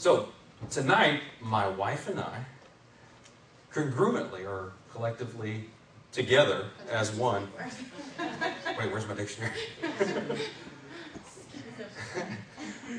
[0.00, 0.30] So,
[0.70, 2.46] tonight, my wife and I,
[3.70, 5.64] congruently or collectively
[6.10, 7.46] together as one.
[8.18, 9.52] Wait, where's my dictionary?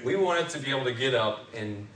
[0.06, 1.88] we wanted to be able to get up and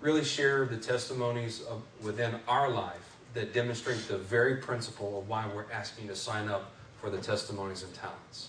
[0.00, 5.44] really share the testimonies of, within our life that demonstrate the very principle of why
[5.54, 6.72] we're asking to sign up
[7.02, 8.48] for the testimonies and talents.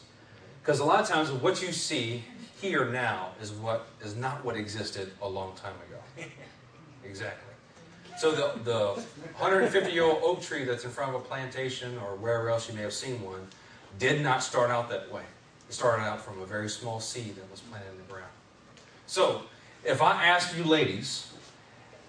[0.66, 2.23] Because a lot of times what you see
[2.59, 6.27] here now is what is not what existed a long time ago.
[7.08, 7.53] Exactly.
[8.17, 8.88] So the, the
[9.38, 12.73] 150 year old oak tree that's in front of a plantation or wherever else you
[12.73, 13.48] may have seen one
[13.99, 15.22] did not start out that way.
[15.70, 18.31] It started out from a very small seed that was planted in the ground.
[19.05, 19.44] So
[19.84, 21.31] if I ask you ladies,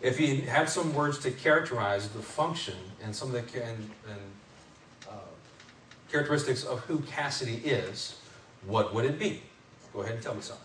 [0.01, 4.21] if you had some words to characterize the function and some of the and, and,
[5.07, 5.13] uh,
[6.11, 8.17] characteristics of who Cassidi is,
[8.67, 9.43] what would it be?
[9.93, 10.65] Go ahead and tell me something.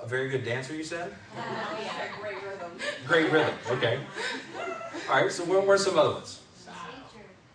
[0.00, 1.12] A very good dancer, you said?
[1.36, 2.70] yeah, great rhythm.
[3.06, 3.98] Great rhythm, okay.
[5.10, 6.40] All right, so where, where's some other ones?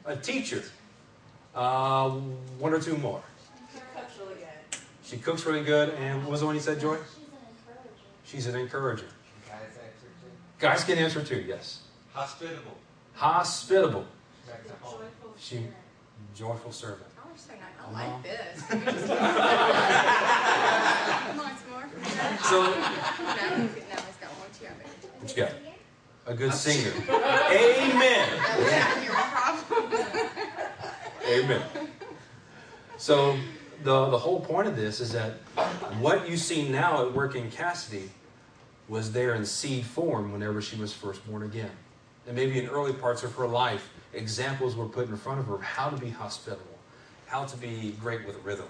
[0.06, 0.64] A teacher.
[1.56, 2.10] Uh,
[2.60, 3.22] one or two more.
[3.72, 4.80] She cooks really good.
[5.06, 6.98] She cooks really good, and what was the one you said, Joy?
[8.26, 9.06] She's an encourager.
[9.48, 10.32] Guys answer too.
[10.60, 11.82] Guys can answer too, yes.
[12.14, 12.78] Hospitable.
[13.14, 14.06] Hospitable.
[14.48, 15.02] Back to home.
[15.40, 15.68] She,
[16.36, 17.13] joyful servant.
[17.54, 17.94] I was saying, I Uh-huh.
[17.94, 18.58] like this.
[21.38, 21.86] Nice more.
[22.44, 22.74] So, No, now
[23.64, 24.66] he's got one too.
[25.20, 25.52] What you got?
[26.26, 26.92] A good singer.
[27.10, 28.30] Amen.
[28.62, 29.90] Yeah, you're a problem.
[31.28, 31.62] Amen.
[32.98, 33.36] So
[33.84, 35.34] the the whole point of this is that
[36.00, 38.08] what you see now at work in Cassidi
[38.88, 41.72] was there in seed form whenever she was first born again.
[42.28, 45.56] And maybe in early parts of her life, examples were put in front of her
[45.56, 46.73] of how to be hospitable,
[47.34, 48.68] how to be great with rhythm,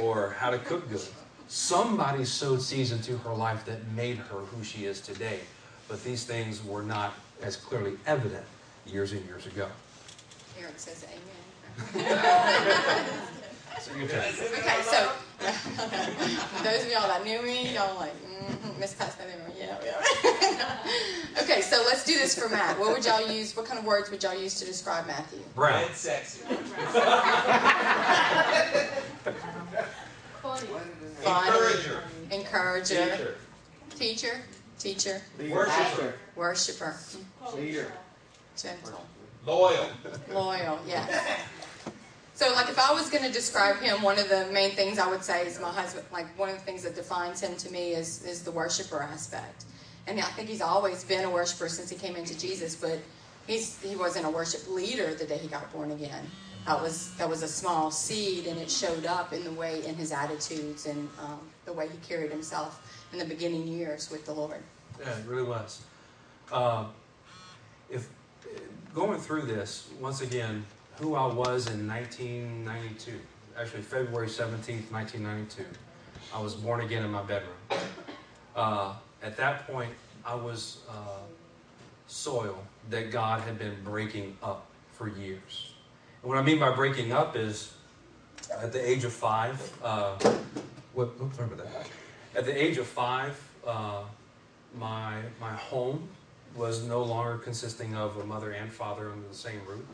[0.00, 1.06] or how to cook good.
[1.48, 5.40] Somebody sowed seeds into her life that made her who she is today.
[5.88, 8.46] But these things were not as clearly evident
[8.86, 9.68] years and years ago.
[10.58, 11.04] Eric says
[11.94, 12.06] amen.
[13.80, 14.58] So you take it.
[14.58, 15.10] Okay, so
[16.62, 19.18] those of y'all that knew me, y'all like, mm-hmm, Miss Smith,
[19.58, 20.78] yeah, yeah.
[21.40, 22.78] okay, so let's do this for Matt.
[22.78, 23.56] What would y'all use?
[23.56, 25.40] What kind of words would y'all use to describe Matthew?
[25.54, 25.84] Brown.
[25.84, 26.42] And sexy.
[30.42, 30.68] Funny.
[31.24, 32.02] Encourager.
[32.30, 33.36] Encourager.
[33.96, 34.40] Teacher.
[34.78, 35.22] Teacher.
[35.38, 36.14] Worshiper.
[36.34, 36.96] Worshipper.
[37.54, 37.92] Leader.
[38.56, 39.04] Gentle.
[39.46, 39.88] Loyal.
[40.30, 41.38] Loyal, yes.
[42.34, 45.08] So, like, if I was going to describe him, one of the main things I
[45.08, 46.06] would say is my husband.
[46.12, 49.64] Like, one of the things that defines him to me is is the worshiper aspect.
[50.06, 52.74] And I think he's always been a worshiper since he came into Jesus.
[52.74, 52.98] But
[53.46, 56.24] he's he wasn't a worship leader the day he got born again.
[56.66, 59.94] That was that was a small seed, and it showed up in the way in
[59.94, 62.80] his attitudes and um, the way he carried himself
[63.12, 64.62] in the beginning years with the Lord.
[65.00, 65.82] Yeah, it really was.
[66.52, 66.90] Um,
[67.90, 68.08] if
[68.94, 70.64] going through this once again,
[70.98, 73.12] who I was in 1992,
[73.58, 75.64] actually February 17th, 1992,
[76.34, 77.56] I was born again in my bedroom.
[78.54, 79.92] Uh, at that point,
[80.24, 81.20] I was uh,
[82.06, 82.58] soil
[82.90, 85.72] that God had been breaking up for years.
[86.22, 87.72] And what I mean by breaking up is,
[88.60, 90.18] at the age of five, uh,
[90.92, 91.86] what, oops, that.
[92.34, 94.02] At the age of five, uh,
[94.78, 96.08] my my home
[96.54, 99.84] was no longer consisting of a mother and father under the same roof,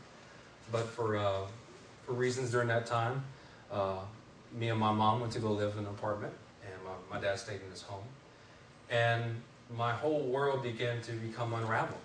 [0.73, 1.43] but for uh,
[2.05, 3.25] for reasons during that time,
[3.73, 3.99] uh,
[4.57, 6.33] me and my mom went to go live in an apartment,
[6.65, 8.05] and my, my dad stayed in his home,
[8.91, 9.41] and
[9.77, 12.01] my whole world began to become unraveled.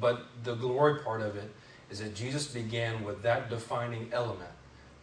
[0.00, 1.50] But the glory part of it
[1.90, 4.50] is that Jesus began with that defining element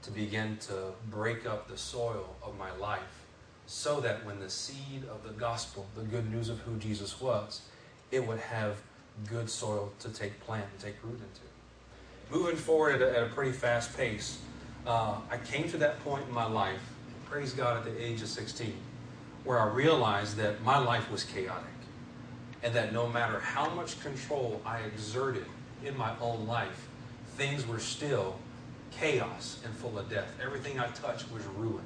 [0.03, 3.23] to begin to break up the soil of my life
[3.65, 7.61] so that when the seed of the gospel, the good news of who Jesus was,
[8.11, 8.77] it would have
[9.29, 12.37] good soil to take plant and take root into.
[12.37, 14.39] Moving forward at a, at a pretty fast pace,
[14.85, 16.81] uh, I came to that point in my life,
[17.25, 18.73] praise God, at the age of 16,
[19.43, 21.65] where I realized that my life was chaotic
[22.61, 25.45] and that no matter how much control I exerted
[25.83, 26.87] in my own life,
[27.35, 28.39] things were still
[28.91, 30.33] chaos and full of death.
[30.41, 31.83] Everything I touched was ruin.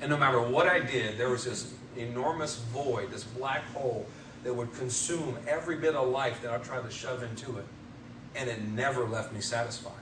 [0.00, 4.06] And no matter what I did, there was this enormous void, this black hole
[4.42, 7.66] that would consume every bit of life that I tried to shove into it.
[8.34, 9.92] And it never left me satisfied.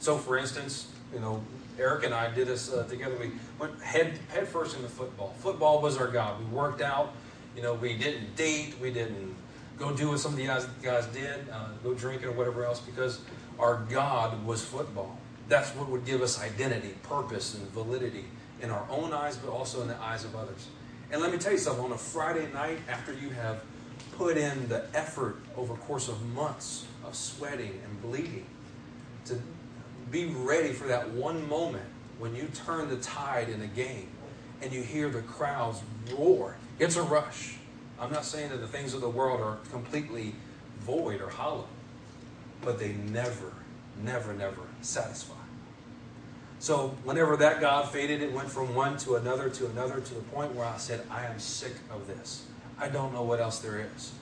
[0.00, 1.42] So, for instance, you know,
[1.78, 3.16] Eric and I did this uh, together.
[3.18, 5.34] We went head, head first into football.
[5.38, 6.38] Football was our God.
[6.38, 7.14] We worked out.
[7.56, 8.74] You know, we didn't date.
[8.80, 9.34] We didn't
[9.78, 12.80] go do what some of the guys, guys did, uh, go drinking or whatever else,
[12.80, 13.20] because
[13.58, 15.18] our God was football.
[15.48, 18.26] That's what would give us identity, purpose, and validity
[18.60, 20.68] in our own eyes, but also in the eyes of others.
[21.10, 23.64] And let me tell you something on a Friday night, after you have
[24.16, 28.46] put in the effort over a course of months of sweating and bleeding,
[29.24, 29.40] to
[30.10, 31.84] be ready for that one moment
[32.18, 34.08] when you turn the tide in a game
[34.62, 35.80] and you hear the crowds
[36.16, 36.56] roar.
[36.78, 37.56] It's a rush.
[37.98, 40.34] I'm not saying that the things of the world are completely
[40.80, 41.66] void or hollow,
[42.62, 43.52] but they never,
[44.02, 45.34] never, never satisfy.
[46.58, 50.20] So whenever that God faded, it went from one to another to another to the
[50.20, 52.46] point where I said, I am sick of this.
[52.78, 54.12] I don't know what else there is.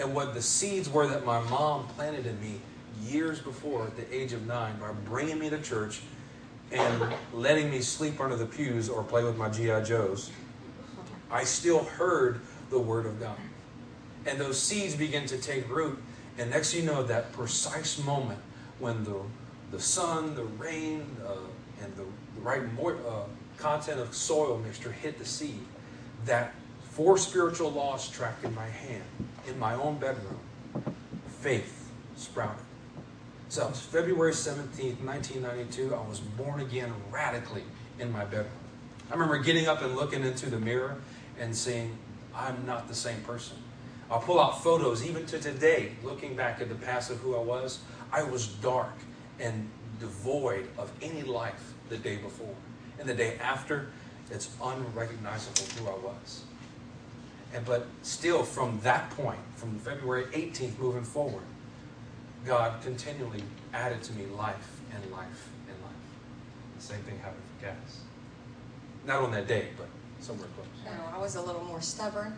[0.00, 2.60] And what the seeds were that my mom planted in me
[3.02, 6.00] years before at the age of nine by bringing me to church
[6.72, 7.02] and
[7.32, 9.82] letting me sleep under the pews or play with my G.I.
[9.82, 10.30] Joes,
[11.30, 12.40] I still heard
[12.70, 13.38] the Word of God.
[14.26, 15.98] And those seeds begin to take root.
[16.36, 18.40] And next you know, that precise moment
[18.78, 19.20] when the,
[19.70, 21.34] the sun, the rain, uh,
[21.82, 22.04] and the,
[22.34, 23.24] the right uh,
[23.56, 25.64] content of soil mixture hit the seed,
[26.26, 29.04] that four spiritual laws track in my hand,
[29.48, 30.40] in my own bedroom,
[31.40, 32.67] faith sprouted.
[33.50, 35.94] So February 17th, 1992.
[35.94, 37.62] I was born again radically
[37.98, 38.52] in my bedroom.
[39.08, 40.98] I remember getting up and looking into the mirror
[41.40, 41.96] and saying,
[42.34, 43.56] I'm not the same person.
[44.10, 47.40] I'll pull out photos, even to today, looking back at the past of who I
[47.40, 47.80] was.
[48.12, 48.92] I was dark
[49.40, 52.54] and devoid of any life the day before.
[52.98, 53.88] And the day after,
[54.30, 56.42] it's unrecognizable who I was.
[57.54, 61.44] And but still, from that point, from February 18th moving forward,
[62.44, 63.42] God continually
[63.74, 65.92] added to me life and life and life.
[66.78, 68.00] The same thing happened for Cass.
[69.06, 69.88] Not on that day, but
[70.20, 70.66] somewhere close.
[70.84, 72.36] No, I was a little more stubborn.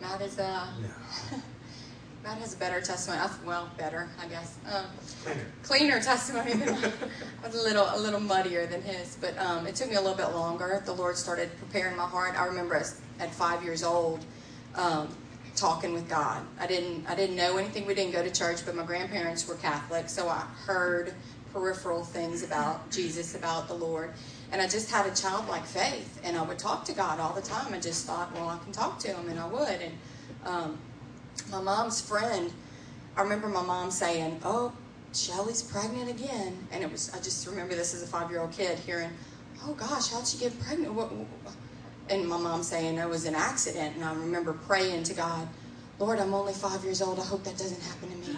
[0.00, 1.38] Matt is uh, Yeah.
[2.22, 3.22] Matt has a better testimony.
[3.46, 4.56] Well, better, I guess.
[4.70, 4.84] Um,
[5.24, 5.46] Cleaner.
[5.62, 6.92] cleaner testimony than mine.
[7.44, 10.16] was a little a little muddier than his, but um, it took me a little
[10.16, 10.82] bit longer.
[10.84, 12.38] The Lord started preparing my heart.
[12.38, 14.24] I remember at five years old,
[14.74, 15.08] um,
[15.60, 16.42] talking with God.
[16.58, 17.86] I didn't I didn't know anything.
[17.86, 21.14] We didn't go to church, but my grandparents were Catholic, so I heard
[21.52, 24.12] peripheral things about Jesus, about the Lord.
[24.52, 27.42] And I just had a childlike faith, and I would talk to God all the
[27.42, 27.74] time.
[27.74, 29.80] I just thought, well, I can talk to Him, and I would.
[29.80, 29.98] And
[30.44, 30.78] um,
[31.50, 32.52] my mom's friend,
[33.16, 34.72] I remember my mom saying, "Oh,
[35.12, 37.12] Shelly's pregnant again," and it was.
[37.14, 39.10] I just remember this as a five-year-old kid hearing,
[39.62, 41.54] "Oh gosh, how'd she get pregnant?" What, what?
[42.10, 45.46] And my mom saying it was an accident, and I remember praying to God,
[45.98, 47.20] "Lord, I'm only five years old.
[47.20, 48.36] I hope that doesn't happen to me."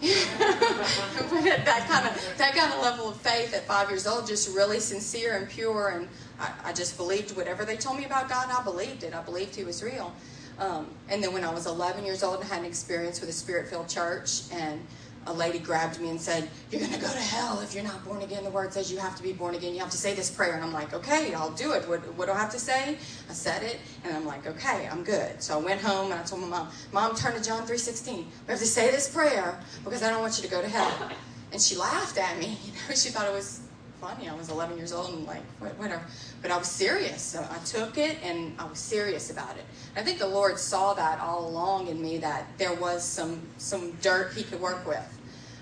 [0.04, 4.78] that kind of that kind of level of faith at five years old, just really
[4.78, 8.48] sincere and pure, and I, I just believed whatever they told me about God.
[8.50, 9.14] I believed it.
[9.14, 10.12] I believed He was real.
[10.58, 13.32] Um, and then when I was 11 years old, I had an experience with a
[13.32, 14.86] spirit-filled church, and
[15.26, 18.04] a lady grabbed me and said, "You're going to go to hell if you're not
[18.04, 19.74] born again." The word says you have to be born again.
[19.74, 22.26] You have to say this prayer, and I'm like, "Okay, I'll do it." What, what
[22.26, 22.98] do I have to say?
[23.28, 26.22] I said it, and I'm like, "Okay, I'm good." So I went home and I
[26.24, 28.16] told my mom, "Mom, turn to John 3:16.
[28.16, 31.10] We have to say this prayer because I don't want you to go to hell."
[31.52, 32.58] And she laughed at me.
[32.66, 33.60] You know, she thought it was
[34.04, 34.28] funny.
[34.28, 36.02] I was 11 years old and like whatever.
[36.42, 37.22] But I was serious.
[37.22, 39.64] So I took it and I was serious about it.
[39.96, 43.92] I think the Lord saw that all along in me that there was some some
[44.02, 45.20] dirt He could work with.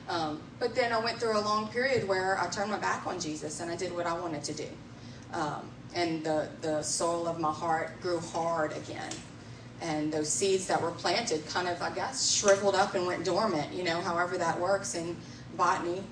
[0.08, 3.20] Um, but then I went through a long period where I turned my back on
[3.20, 4.68] Jesus and I did what I wanted to do.
[5.32, 9.12] Um, and the, the soil of my heart grew hard again.
[9.80, 13.72] And those seeds that were planted kind of, I guess, shriveled up and went dormant,
[13.72, 15.16] you know, however that works in
[15.56, 16.02] botany,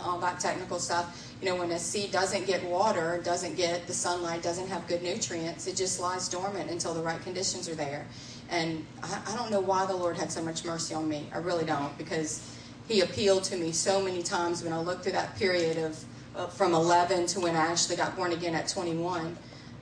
[0.00, 1.27] all that technical stuff.
[1.40, 5.02] You know, when a seed doesn't get water, doesn't get the sunlight, doesn't have good
[5.02, 8.06] nutrients, it just lies dormant until the right conditions are there.
[8.50, 11.28] And I, I don't know why the Lord had so much mercy on me.
[11.32, 12.56] I really don't, because
[12.88, 16.04] He appealed to me so many times when I looked through that period of
[16.34, 19.36] uh, from 11 to when I actually got born again at 21.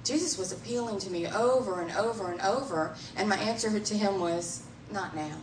[0.04, 4.20] Jesus was appealing to me over and over and over, and my answer to Him
[4.20, 5.36] was, "Not now."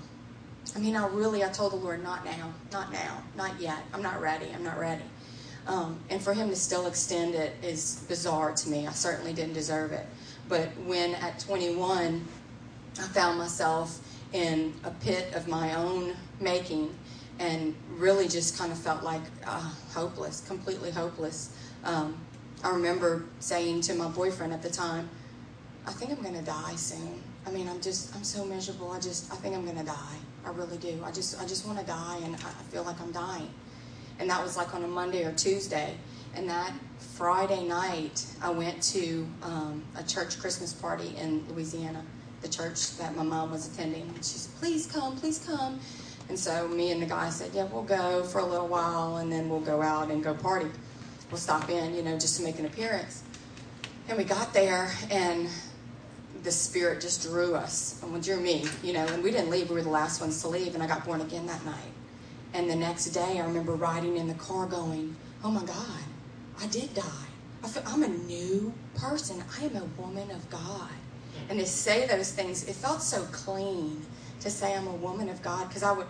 [0.75, 3.84] I mean, I really, I told the Lord, not now, not now, not yet.
[3.93, 4.48] I'm not ready.
[4.55, 5.03] I'm not ready.
[5.67, 8.86] Um, and for him to still extend it is bizarre to me.
[8.88, 10.05] I certainly didn't deserve it.
[10.50, 12.25] But when at 21,
[13.00, 14.00] I found myself
[14.34, 16.93] in a pit of my own making
[17.39, 21.55] and really just kind of felt like uh, hopeless, completely hopeless.
[21.84, 22.17] Um,
[22.63, 25.10] I remember saying to my boyfriend at the time,
[25.86, 27.22] I think I'm going to die soon.
[27.46, 28.91] I mean, I'm just, I'm so miserable.
[28.91, 30.17] I just, I think I'm going to die.
[30.46, 31.01] I really do.
[31.03, 33.50] I just, I just want to die, and I feel like I'm dying.
[34.20, 35.96] And that was like on a Monday or Tuesday.
[36.36, 42.03] And that Friday night, I went to um, a church Christmas party in Louisiana,
[42.41, 44.01] the church that my mom was attending.
[44.01, 45.79] And she said, "Please come, please come."
[46.29, 49.32] And so me and the guy said, "Yeah, we'll go for a little while, and
[49.32, 50.70] then we'll go out and go party.
[51.29, 53.24] We'll stop in, you know, just to make an appearance."
[54.08, 55.48] And we got there, and
[56.43, 59.70] the Spirit just drew us, and drew me, you know, and we didn't leave.
[59.70, 61.91] We were the last ones to leave, and I got born again that night.
[62.53, 66.03] And the next day, I remember riding in the car going, oh my God,
[66.62, 67.27] I did die.
[67.63, 69.43] I feel, I'm a new person.
[69.60, 70.89] I am a woman of God.
[71.50, 74.05] And to say those things, it felt so clean
[74.41, 76.05] to say I'm a woman of God because I would,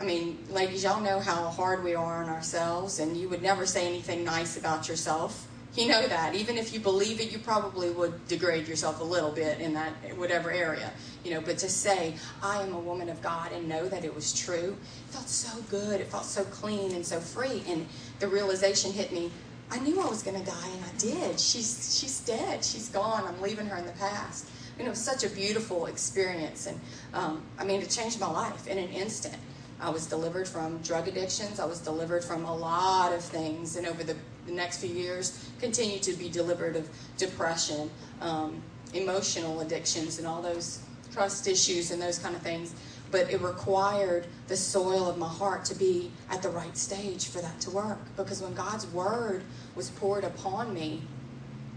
[0.00, 3.64] I mean, ladies, y'all know how hard we are on ourselves, and you would never
[3.64, 5.46] say anything nice about yourself.
[5.76, 6.34] You know that.
[6.34, 9.92] Even if you believe it, you probably would degrade yourself a little bit in that
[10.16, 10.90] whatever area.
[11.22, 14.14] You know, but to say, I am a woman of God and know that it
[14.14, 14.76] was true,
[15.08, 16.00] it felt so good.
[16.00, 17.62] It felt so clean and so free.
[17.68, 17.86] And
[18.20, 19.30] the realization hit me,
[19.70, 21.38] I knew I was gonna die and I did.
[21.38, 22.64] She's she's dead.
[22.64, 23.24] She's gone.
[23.26, 24.48] I'm leaving her in the past.
[24.78, 26.80] You know, it was such a beautiful experience and
[27.12, 29.36] um, I mean it changed my life in an instant.
[29.80, 31.60] I was delivered from drug addictions.
[31.60, 35.50] I was delivered from a lot of things, and over the, the next few years,
[35.60, 38.62] continue to be delivered of depression, um,
[38.94, 40.80] emotional addictions, and all those
[41.12, 42.74] trust issues and those kind of things.
[43.10, 47.40] But it required the soil of my heart to be at the right stage for
[47.40, 47.98] that to work.
[48.16, 51.02] Because when God's word was poured upon me,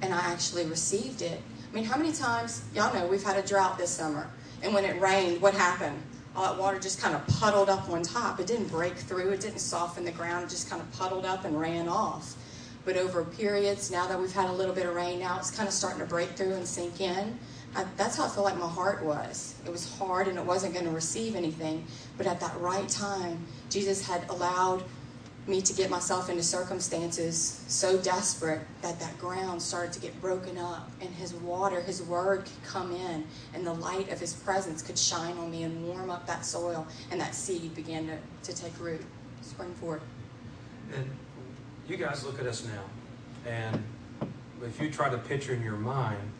[0.01, 1.41] and I actually received it.
[1.69, 4.29] I mean, how many times, y'all know, we've had a drought this summer,
[4.63, 6.01] and when it rained, what happened?
[6.35, 8.39] all that water just kind of puddled up on top.
[8.39, 11.45] It didn't break through, it didn't soften the ground, it just kind of puddled up
[11.45, 12.35] and ran off.
[12.86, 15.67] But over periods, now that we've had a little bit of rain, now it's kind
[15.67, 17.38] of starting to break through and sink in.
[17.75, 19.55] I, that's how I feel like my heart was.
[19.65, 21.86] It was hard and it wasn't going to receive anything.
[22.17, 24.83] But at that right time, Jesus had allowed
[25.50, 30.57] me to get myself into circumstances so desperate that that ground started to get broken
[30.57, 34.81] up and his water his word could come in and the light of his presence
[34.83, 38.62] could shine on me and warm up that soil and that seed began to, to
[38.62, 39.01] take root
[39.41, 40.01] spring forward
[40.93, 41.09] and
[41.89, 43.84] you guys look at us now and
[44.63, 46.31] if you try to picture in your mind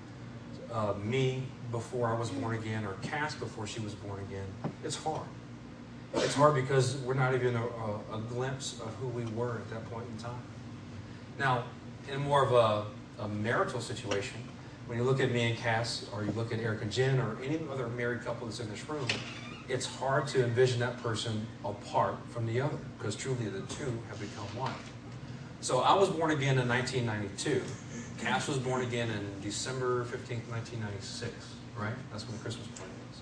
[0.72, 4.46] uh, me before i was born again or cass before she was born again
[4.84, 5.28] it's hard
[6.16, 9.70] it's hard because we're not even a, a, a, glimpse of who we were at
[9.70, 10.42] that point in time.
[11.38, 11.66] Now,
[12.12, 14.38] in more of a, a, marital situation,
[14.88, 17.38] when you look at me and Cass, or you look at Eric and Jen, or
[17.44, 19.08] any other married couple that's in this room,
[19.68, 24.20] it's hard to envision that person apart from the other because truly the two have
[24.20, 24.74] become one.
[25.62, 27.62] So I was born again in 1992.
[28.20, 31.32] Cass was born again in December 15th, 1996,
[31.78, 31.94] right?
[32.12, 33.20] That's when the Christmas party was.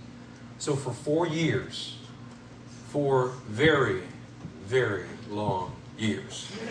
[0.59, 1.97] So for four years,
[2.89, 4.01] for very,
[4.65, 6.51] very long years.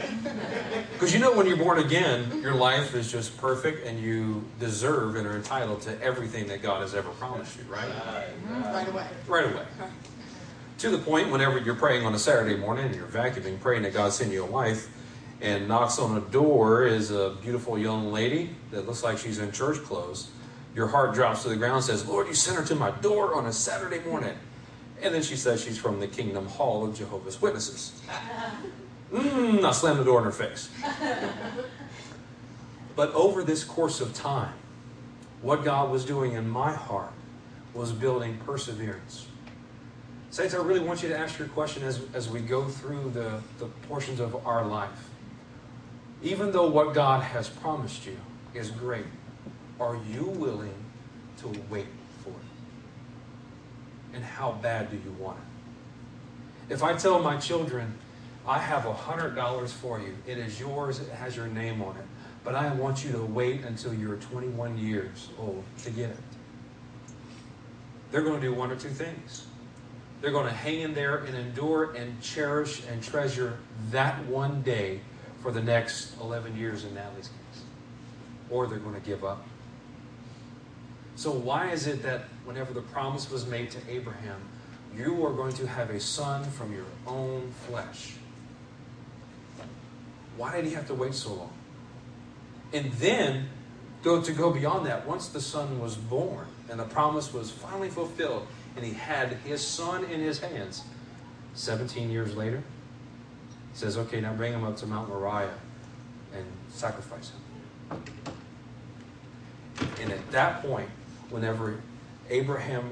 [0.93, 5.17] Because you know, when you're born again, your life is just perfect and you deserve
[5.17, 7.87] and are entitled to everything that God has ever promised you, right?
[8.49, 9.07] Right away.
[9.29, 9.65] Right away.
[10.79, 13.93] To the point, whenever you're praying on a Saturday morning and you're vacuuming, praying that
[13.93, 14.89] God send you a wife,
[15.41, 19.53] and knocks on the door is a beautiful young lady that looks like she's in
[19.53, 20.31] church clothes,
[20.75, 23.35] your heart drops to the ground and says, Lord, you sent her to my door
[23.35, 24.37] on a Saturday morning.
[25.03, 28.01] And then she says she's from the Kingdom Hall of Jehovah's Witnesses.
[29.13, 30.71] Mmm, I slammed the door in her face.
[32.95, 34.55] But over this course of time,
[35.43, 37.13] what God was doing in my heart
[37.75, 39.27] was building perseverance.
[40.31, 43.41] Saints, I really want you to ask your question as, as we go through the,
[43.59, 45.11] the portions of our life.
[46.23, 48.17] Even though what God has promised you
[48.55, 49.07] is great,
[49.79, 50.75] are you willing
[51.39, 51.87] to wait
[52.23, 52.57] for it?
[54.17, 56.73] and how bad do you want it?
[56.75, 57.95] If I tell my children,
[58.47, 62.05] I have a $100 for you, it is yours, it has your name on it,
[62.43, 66.17] but I want you to wait until you're 21 years old to get it.
[68.11, 69.47] They're going to do one or two things.
[70.21, 73.59] They're going to hang in there and endure and cherish and treasure
[73.91, 75.01] that one day
[75.47, 77.63] for the next 11 years in Natalie's case.
[78.51, 79.47] Or they're going to give up
[81.17, 84.39] so, why is it that whenever the promise was made to Abraham,
[84.95, 88.13] you are going to have a son from your own flesh?
[90.37, 91.53] Why did he have to wait so long?
[92.75, 93.49] And then,
[94.03, 97.89] go to go beyond that, once the son was born and the promise was finally
[97.89, 100.83] fulfilled, and he had his son in his hands,
[101.55, 102.63] 17 years later,
[103.77, 105.53] says, okay, now bring him up to Mount Moriah
[106.35, 108.03] and sacrifice him.
[110.01, 110.89] And at that point,
[111.29, 111.79] whenever
[112.31, 112.91] Abraham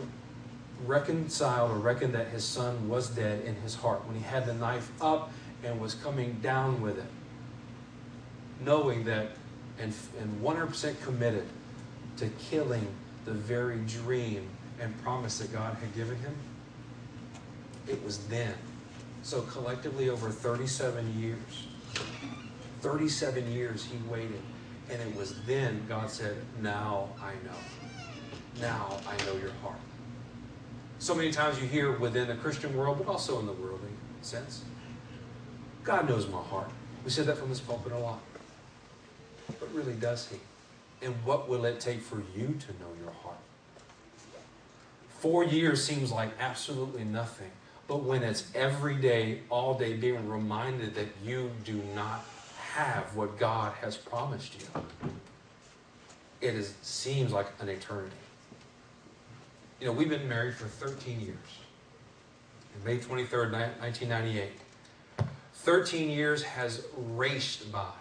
[0.84, 4.52] reconciled or reckoned that his son was dead in his heart, when he had the
[4.52, 7.10] knife up and was coming down with it,
[8.60, 9.30] knowing that
[9.78, 11.46] and, and 100% committed
[12.18, 12.86] to killing
[13.24, 14.46] the very dream
[14.80, 16.34] and promise that God had given him,
[17.88, 18.54] it was then.
[19.24, 21.66] So collectively over 37 years,
[22.82, 24.42] 37 years he waited.
[24.90, 28.60] And it was then God said, Now I know.
[28.60, 29.78] now I know your heart.
[30.98, 33.88] So many times you hear within the Christian world, but also in the worldly
[34.20, 34.62] sense,
[35.84, 36.68] God knows my heart.
[37.02, 38.20] We said that from this pulpit a lot.
[39.58, 40.36] But really, does He?
[41.00, 43.38] And what will it take for you to know your heart?
[45.18, 47.50] Four years seems like absolutely nothing.
[47.86, 52.24] But when it's every day, all day, being reminded that you do not
[52.72, 55.10] have what God has promised you,
[56.40, 58.16] it is, seems like an eternity.
[59.80, 61.36] You know, we've been married for 13 years.
[62.84, 64.50] May 23rd, 1998.
[65.54, 67.92] 13 years has raced by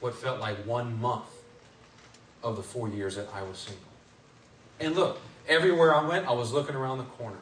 [0.00, 1.24] what felt like one month
[2.42, 3.84] of the four years that I was single.
[4.80, 7.36] And look, everywhere I went, I was looking around the corner.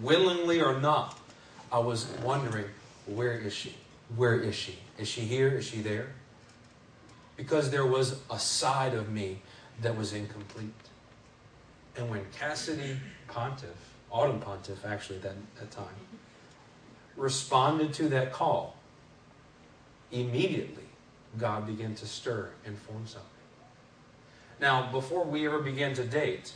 [0.00, 1.18] Willingly or not,
[1.72, 2.66] I was wondering,
[3.06, 3.74] where is she?
[4.14, 4.78] Where is she?
[4.98, 5.48] Is she here?
[5.48, 6.12] Is she there?
[7.36, 9.42] Because there was a side of me
[9.82, 10.72] that was incomplete.
[11.96, 12.96] And when Cassidi
[13.28, 13.76] Pontiff,
[14.10, 15.86] Autumn Pontiff actually that, that time,
[17.16, 18.76] responded to that call,
[20.12, 20.84] immediately
[21.38, 23.30] God began to stir and form something.
[24.60, 26.52] Now, before we ever began to date,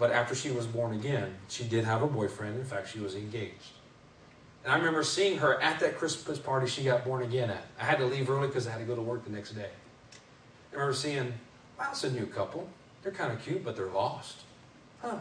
[0.00, 2.58] but after she was born again, she did have a boyfriend.
[2.58, 3.74] In fact, she was engaged.
[4.64, 7.66] And I remember seeing her at that Christmas party she got born again at.
[7.78, 9.68] I had to leave early because I had to go to work the next day.
[10.72, 11.34] I remember seeing,
[11.78, 12.66] wow, it's a new couple.
[13.02, 14.38] They're kind of cute, but they're lost.
[15.02, 15.18] Huh.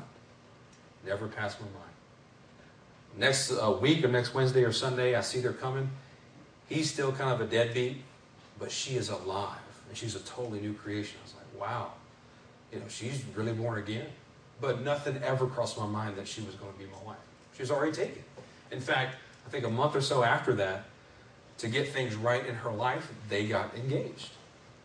[1.06, 1.76] Never passed my mind.
[3.18, 5.90] Next uh, week or next Wednesday or Sunday, I see they're coming.
[6.70, 7.98] He's still kind of a deadbeat,
[8.58, 9.60] but she is alive.
[9.90, 11.18] And she's a totally new creation.
[11.22, 11.92] I was like, wow.
[12.72, 14.08] You know, she's really born again.
[14.62, 17.18] But nothing ever crossed my mind that she was going to be my wife.
[17.56, 18.24] She was already taken.
[18.72, 20.86] In fact, I think a month or so after that,
[21.60, 24.30] to get things right in her life, they got engaged.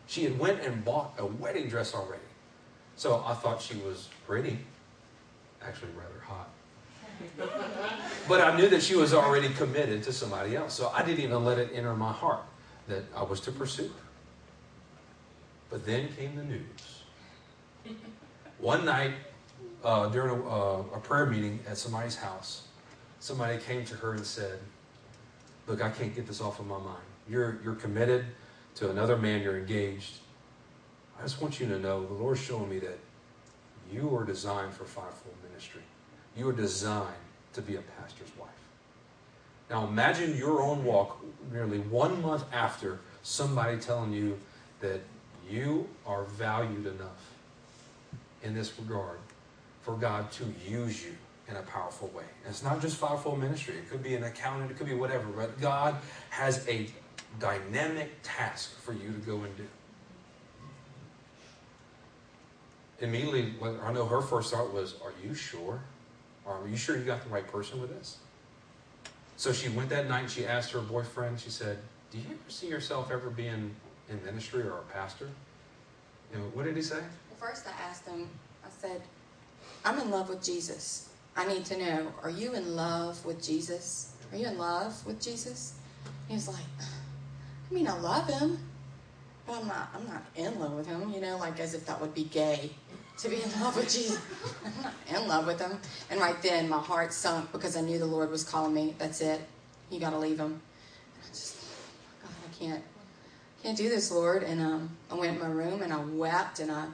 [0.07, 2.21] She had went and bought a wedding dress already.
[2.95, 4.59] So I thought she was pretty,
[5.61, 6.49] actually rather hot.
[8.27, 10.73] but I knew that she was already committed to somebody else.
[10.73, 12.43] So I didn't even let it enter my heart
[12.87, 14.05] that I was to pursue her.
[15.69, 17.03] But then came the news.
[18.59, 19.11] One night,
[19.85, 22.67] uh, during a, uh, a prayer meeting at somebody's house,
[23.19, 24.59] somebody came to her and said,
[25.67, 27.03] Look, I can't get this off of my mind.
[27.27, 28.25] You're, you're committed
[28.75, 30.17] to another man, you're engaged.
[31.17, 32.99] I just want you to know the Lord's showing me that
[33.91, 35.81] you are designed for fivefold ministry.
[36.37, 37.15] You are designed
[37.53, 38.49] to be a pastor's wife.
[39.69, 41.17] Now imagine your own walk
[41.51, 44.37] nearly one month after somebody telling you
[44.81, 45.01] that
[45.49, 47.31] you are valued enough
[48.43, 49.17] in this regard
[49.85, 51.15] for God to use you
[51.47, 52.23] in a powerful way.
[52.43, 53.75] And it's not just fivefold ministry.
[53.75, 54.71] It could be an accountant.
[54.71, 55.27] It could be whatever.
[55.27, 55.95] But God
[56.31, 56.87] has a
[57.39, 59.67] dynamic task for you to go and do.
[62.99, 65.81] Immediately, I know her first thought was, Are you sure?
[66.47, 68.17] Are you sure you got the right person with this?
[69.37, 71.77] So she went that night and she asked her boyfriend, she said,
[72.09, 73.75] Do you ever see yourself ever being
[74.09, 75.29] in ministry or a pastor?
[76.33, 76.95] Know, what did he say?
[76.95, 78.27] Well, first I asked him,
[78.65, 79.01] I said,
[79.85, 81.09] I'm in love with Jesus.
[81.35, 84.13] I need to know, are you in love with Jesus?
[84.31, 85.75] Are you in love with Jesus?
[86.27, 88.57] He was like, I mean, I love him,
[89.45, 92.01] but I'm not, I'm not in love with him, you know, like as if that
[92.01, 92.71] would be gay
[93.19, 94.19] to be in love with Jesus.
[94.65, 95.77] I'm not in love with him.
[96.09, 98.95] And right then my heart sunk because I knew the Lord was calling me.
[98.97, 99.39] That's it.
[99.91, 100.61] You got to leave him.
[101.15, 101.57] And I just,
[102.23, 102.83] God, I can't,
[103.61, 104.41] can't do this, Lord.
[104.41, 106.87] And um, I went in my room and I wept and I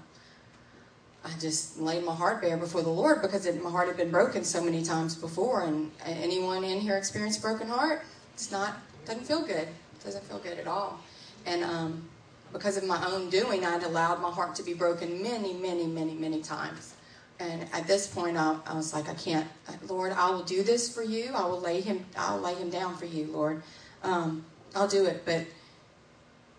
[1.23, 4.10] I just laid my heart bare before the Lord because it, my heart had been
[4.10, 5.63] broken so many times before.
[5.63, 8.03] And anyone in here experienced a broken heart?
[8.34, 9.67] It's not doesn't feel good.
[10.03, 10.99] Doesn't feel good at all.
[11.45, 12.10] And um,
[12.53, 16.13] because of my own doing, I'd allowed my heart to be broken many, many, many,
[16.15, 16.95] many times.
[17.39, 19.47] And at this point, I, I was like, I can't,
[19.88, 20.12] Lord.
[20.12, 21.31] I will do this for you.
[21.34, 22.05] I will lay him.
[22.15, 23.63] I'll lay him down for you, Lord.
[24.03, 25.45] Um, I'll do it, but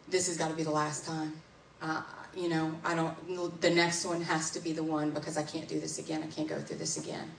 [0.08, 1.34] this has got to be the last time.
[1.80, 2.02] Uh,
[2.34, 5.68] you know, I don't, the next one has to be the one because I can't
[5.68, 6.22] do this again.
[6.22, 7.30] I can't go through this again.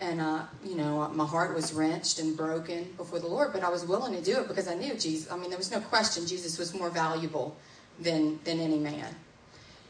[0.00, 3.68] And, uh, you know, my heart was wrenched and broken before the Lord, but I
[3.68, 6.26] was willing to do it because I knew Jesus, I mean, there was no question
[6.26, 7.56] Jesus was more valuable
[8.00, 9.14] than, than any man.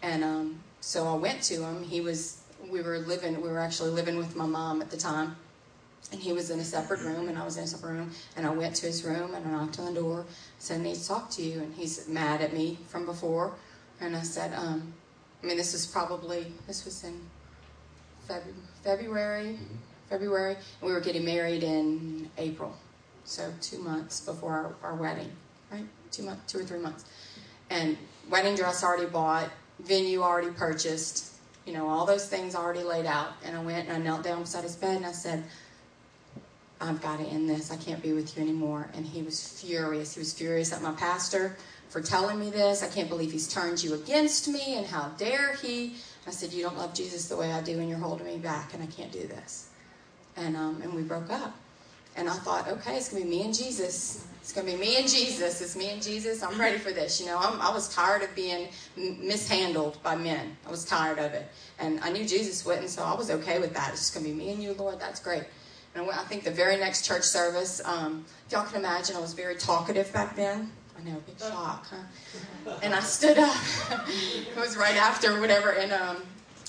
[0.02, 1.83] And um, so I went to him.
[1.85, 5.37] He was, we were living, we were actually living with my mom at the time.
[6.11, 8.11] And he was in a separate room, and I was in a separate room.
[8.37, 10.26] And I went to his room and I knocked on the door.
[10.59, 11.61] Said, I need to talk to you.
[11.61, 13.55] And he's mad at me from before.
[14.02, 14.92] And I said, um,
[15.42, 17.20] I mean, this was probably, this was in
[18.28, 18.42] Feb-
[18.82, 19.76] February, mm-hmm.
[20.10, 22.76] February, and we were getting married in April.
[23.24, 25.30] So two months before our, our wedding,
[25.70, 25.86] right?
[26.10, 27.04] Two months, two or three months.
[27.70, 27.96] And
[28.28, 31.30] wedding dress already bought, venue already purchased,
[31.64, 33.34] You know, all those things already laid out.
[33.44, 35.44] And I went and I knelt down beside his bed and I said,
[36.80, 37.70] I've got to end this.
[37.70, 38.90] I can't be with you anymore.
[38.94, 40.14] And he was furious.
[40.14, 41.56] He was furious at my pastor
[41.92, 42.83] for telling me this.
[42.83, 45.94] I can't believe he's turned you against me, and how dare he?
[46.26, 48.72] I said, You don't love Jesus the way I do, and you're holding me back,
[48.72, 49.68] and I can't do this.
[50.37, 51.55] And, um, and we broke up.
[52.16, 54.26] And I thought, okay, it's going to be me and Jesus.
[54.40, 55.62] It's going to be me and Jesus.
[55.62, 56.42] It's me and Jesus.
[56.42, 57.20] I'm ready for this.
[57.20, 60.57] You know, I'm, i was tired of being mishandled by men.
[60.66, 61.48] I was tired of it.
[61.78, 63.90] And I knew Jesus wouldn't, so I was okay with that.
[63.92, 65.00] It's just going to be me and you, Lord.
[65.00, 65.44] That's great.
[65.94, 69.33] And I think the very next church service, um, if y'all can imagine, I was
[69.33, 70.70] very talkative back then.
[71.02, 72.76] I know, big shock, huh?
[72.82, 73.56] And I stood up.
[73.90, 76.18] it was right after whatever, and um,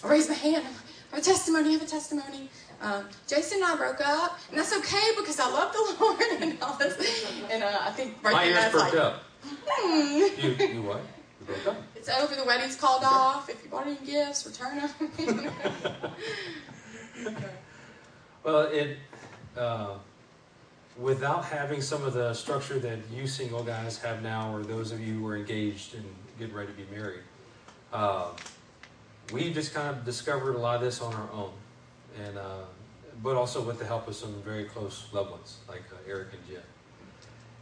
[0.03, 0.65] I raised my hand.
[1.11, 1.69] I have a testimony.
[1.69, 2.49] I have a testimony.
[2.81, 6.61] Um, Jason and I broke up, and that's okay because I love the Lord and
[6.61, 7.25] all this.
[7.51, 9.23] And uh, I think right My ears perked like, up.
[9.43, 10.17] hmm.
[10.41, 11.01] You, you what?
[11.39, 11.83] You broke up?
[11.95, 12.35] It's over.
[12.35, 13.49] The wedding's called off.
[13.49, 14.89] If you bought any gifts, return them.
[17.27, 17.45] okay.
[18.43, 18.97] Well, it
[19.55, 19.93] uh,
[20.97, 24.99] without having some of the structure that you single guys have now, or those of
[24.99, 26.03] you who are engaged and
[26.37, 27.21] getting ready to be married,
[27.91, 28.27] uh,
[29.31, 31.51] we just kind of discovered a lot of this on our own,
[32.23, 32.59] and uh,
[33.21, 36.47] but also with the help of some very close loved ones like uh, Eric and
[36.47, 36.61] Jen.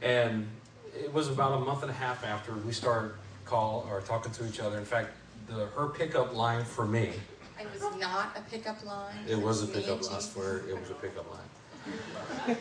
[0.02, 0.48] And
[0.94, 3.12] it was about a month and a half after we started
[3.46, 4.78] call or talking to each other.
[4.78, 5.10] In fact,
[5.48, 7.12] the her pickup line for me.
[7.60, 9.16] it was not a pickup line.
[9.28, 10.16] It was a pickup line.
[10.16, 11.40] I swear it was a pickup line.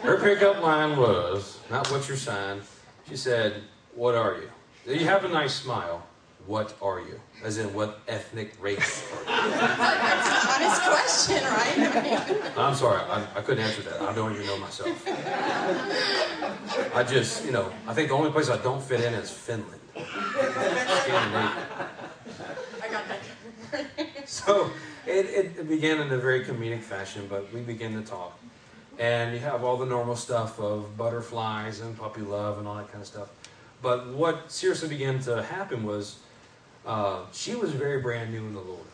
[0.02, 2.60] Her pickup line was not what's your sign.
[3.08, 3.62] She said,
[3.94, 4.50] What are you?
[4.92, 6.06] You have a nice smile.
[6.46, 7.20] What are you?
[7.44, 9.50] As in, what ethnic race are you?
[9.50, 12.52] That's an honest question, right?
[12.56, 14.00] I'm sorry, I, I couldn't answer that.
[14.02, 15.06] I don't even know myself.
[16.94, 19.80] I just, you know, I think the only place I don't fit in is Finland.
[19.94, 21.66] Scandinavia.
[22.82, 24.28] I got that.
[24.28, 24.70] So
[25.06, 28.38] it, it began in a very comedic fashion, but we began to talk.
[29.00, 32.92] And you have all the normal stuff of butterflies and puppy love and all that
[32.92, 33.30] kind of stuff.
[33.80, 36.18] But what seriously began to happen was
[36.84, 38.84] uh, she was very brand new in the Lord.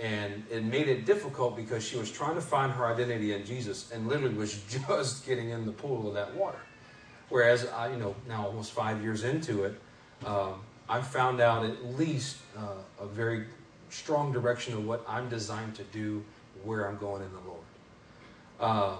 [0.00, 3.92] And it made it difficult because she was trying to find her identity in Jesus
[3.92, 6.58] and literally was just getting in the pool of that water.
[7.28, 9.78] Whereas I, you know, now almost five years into it,
[10.24, 13.44] um, I've found out at least uh, a very
[13.90, 16.24] strong direction of what I'm designed to do,
[16.64, 17.60] where I'm going in the Lord.
[18.58, 18.96] Uh,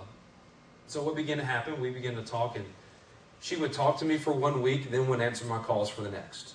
[0.87, 1.81] so what began to happen?
[1.81, 2.65] We began to talk, and
[3.41, 6.11] she would talk to me for one week, then would answer my calls for the
[6.11, 6.55] next.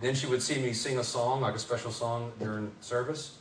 [0.00, 3.38] Then she would see me sing a song, like a special song during service.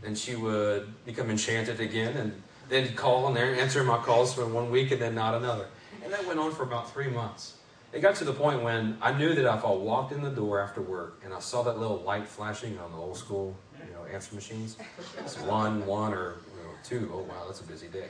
[0.00, 4.70] Then she would become enchanted again, and then call and answer my calls for one
[4.70, 5.66] week, and then not another.
[6.02, 7.54] And that went on for about three months.
[7.94, 10.60] It got to the point when I knew that if I walked in the door
[10.60, 14.04] after work and I saw that little light flashing on the old school, you know,
[14.12, 14.76] answer machines,
[15.18, 17.08] it's one, one, or you know, two.
[17.14, 18.08] Oh wow, that's a busy day.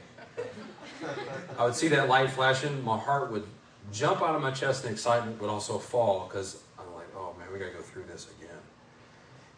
[1.59, 3.47] I would see that light flashing, my heart would
[3.93, 7.49] jump out of my chest in excitement, but also fall because I'm like, oh man,
[7.53, 8.51] we got to go through this again.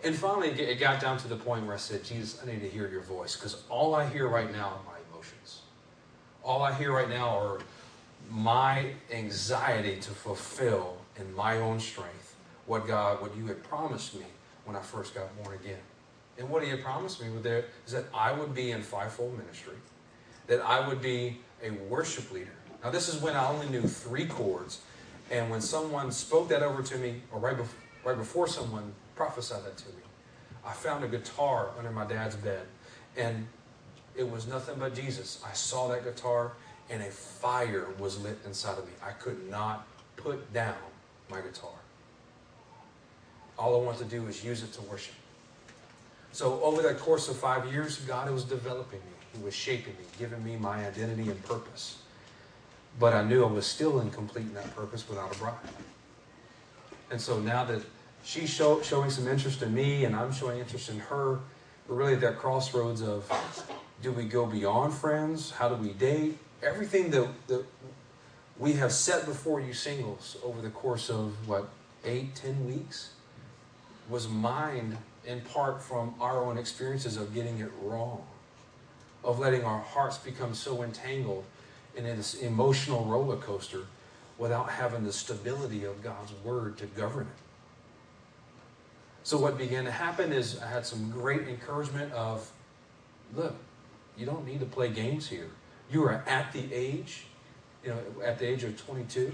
[0.05, 2.69] And finally, it got down to the point where I said, Jesus, I need to
[2.69, 5.63] hear your voice because all I hear right now are my emotions.
[6.45, 7.59] All I hear right now are
[8.31, 12.37] my anxiety to fulfill in my own strength
[12.67, 14.27] what God, what you had promised me
[14.65, 15.79] when I first got born again.
[16.39, 17.29] And what he had promised me
[17.87, 19.77] is that I would be in fivefold ministry,
[20.47, 22.53] that I would be a worship leader.
[22.83, 24.81] Now, this is when I only knew three chords,
[25.31, 27.69] and when someone spoke that over to me, or right, bef-
[28.05, 30.03] right before someone prophesied that to me,
[30.65, 32.67] I found a guitar under my dad's bed,
[33.17, 33.47] and
[34.17, 35.43] it was nothing but Jesus.
[35.49, 36.53] I saw that guitar,
[36.91, 38.93] and a fire was lit inside of me.
[39.05, 40.77] I could not put down
[41.31, 41.71] my guitar.
[43.59, 45.15] All I wanted to do was use it to worship.
[46.33, 49.16] So, over that course of five years, God was developing me.
[49.43, 51.99] Was shaping me, giving me my identity and purpose.
[52.99, 55.55] But I knew I was still incomplete in that purpose without a bride.
[57.11, 57.83] And so now that
[58.25, 61.41] she's show, showing some interest in me and I'm showing interest in her,
[61.87, 63.31] we're really at that crossroads of
[64.03, 65.51] do we go beyond friends?
[65.51, 66.39] How do we date?
[66.63, 67.65] Everything that, that
[68.59, 71.69] we have set before you singles over the course of what,
[72.05, 73.11] eight, ten weeks
[74.09, 74.97] was mined
[75.27, 78.25] in part from our own experiences of getting it wrong,
[79.27, 81.45] of letting our hearts become so entangled
[81.97, 83.83] in this emotional roller coaster
[84.39, 87.43] without having the stability of God's word to govern it.
[89.25, 92.49] So what began to happen is I had some great encouragement of,
[93.35, 93.57] look,
[94.17, 95.51] you don't need to play games here.
[95.91, 97.25] You are at the age,
[97.83, 99.33] you know, at the age of 22,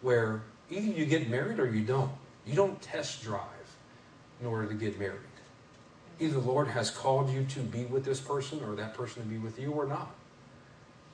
[0.00, 2.10] where either you get married or you don't.
[2.46, 3.42] You don't test drive
[4.40, 5.20] in order to get married.
[6.22, 9.28] Either the Lord has called you to be with this person or that person to
[9.28, 10.14] be with you or not.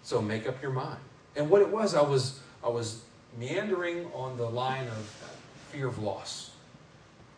[0.03, 0.99] So make up your mind.
[1.37, 3.03] And what it was, I was I was
[3.38, 5.33] meandering on the line of
[5.71, 6.51] fear of loss.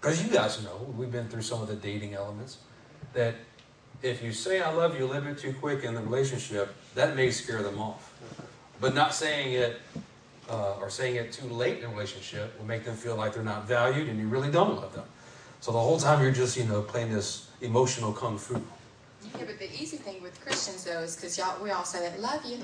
[0.01, 2.59] Because you guys know, we've been through some of the dating elements,
[3.13, 3.35] that
[4.03, 7.17] if you say I love you a little bit too quick in the relationship, that
[7.17, 8.15] may scare them off.
[8.81, 9.81] But not saying it
[10.49, 13.43] uh, or saying it too late in a relationship will make them feel like they're
[13.43, 15.05] not valued and you really don't love them.
[15.61, 18.55] So the whole time you're just, you know, playing this emotional kung fu.
[19.39, 22.21] Yeah, but the easy thing with Christians though is because y'all we all say that
[22.21, 22.59] love you.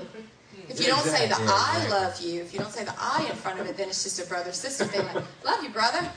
[0.67, 1.35] If you don't say the.
[1.39, 1.89] Yeah, I exactly.
[1.91, 4.19] love you, if you don't say the I in front of it, then it's just
[4.19, 5.05] a brother sister thing.
[5.05, 6.09] Like love you, brother.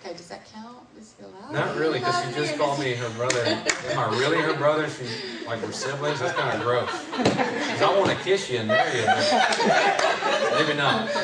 [0.00, 0.78] Okay, does that count?
[0.96, 2.34] Does he love Not really, because she you?
[2.34, 3.44] just called me her brother.
[3.90, 4.88] Am I really her brother?
[4.88, 5.04] She
[5.46, 6.20] like we're siblings.
[6.20, 6.88] That's kind of gross.
[6.88, 11.10] 'Cause I want to kiss you and marry you, but maybe not.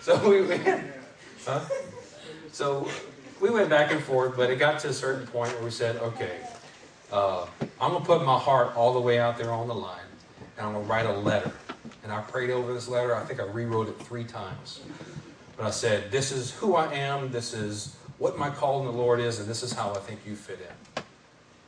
[0.00, 0.64] So we went,
[1.46, 1.60] huh?
[2.52, 2.88] So
[3.40, 5.96] we went back and forth, but it got to a certain point where we said,
[5.96, 6.38] okay,
[7.10, 7.46] uh,
[7.80, 9.98] I'm gonna put my heart all the way out there on the line,
[10.56, 11.52] and I'm gonna write a letter.
[12.02, 13.14] And I prayed over this letter.
[13.14, 14.80] I think I rewrote it three times.
[15.56, 18.92] But I said, This is who I am, this is what my call in the
[18.92, 21.02] Lord is, and this is how I think you fit in.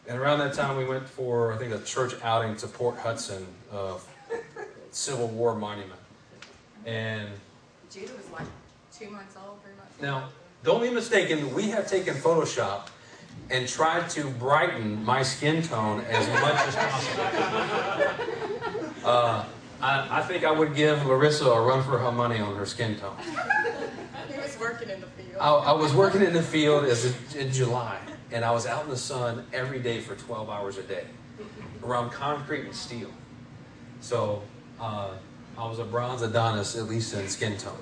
[0.08, 3.46] And around that time, we went for, I think, a church outing to Port Hudson,
[3.72, 3.98] uh,
[4.90, 6.00] Civil War monument.
[6.84, 7.28] And
[7.90, 8.46] Judah was like
[8.92, 9.94] two months old, three months.
[9.94, 10.02] old.
[10.02, 10.28] now,
[10.64, 12.88] don't be mistaken, we have taken Photoshop
[13.50, 18.26] and tried to brighten my skin tone as much as possible.
[19.04, 19.44] Uh,
[19.80, 22.96] I, I think I would give Larissa a run for her money on her skin
[22.96, 23.16] tone.
[24.30, 25.36] He was working in the field.
[25.40, 27.98] I, I was working in the field as a, in July,
[28.30, 31.06] and I was out in the sun every day for 12 hours a day,
[31.82, 33.10] around concrete and steel.
[34.00, 34.44] So
[34.80, 35.10] uh,
[35.58, 37.74] I was a bronze Adonis, at least in skin tone,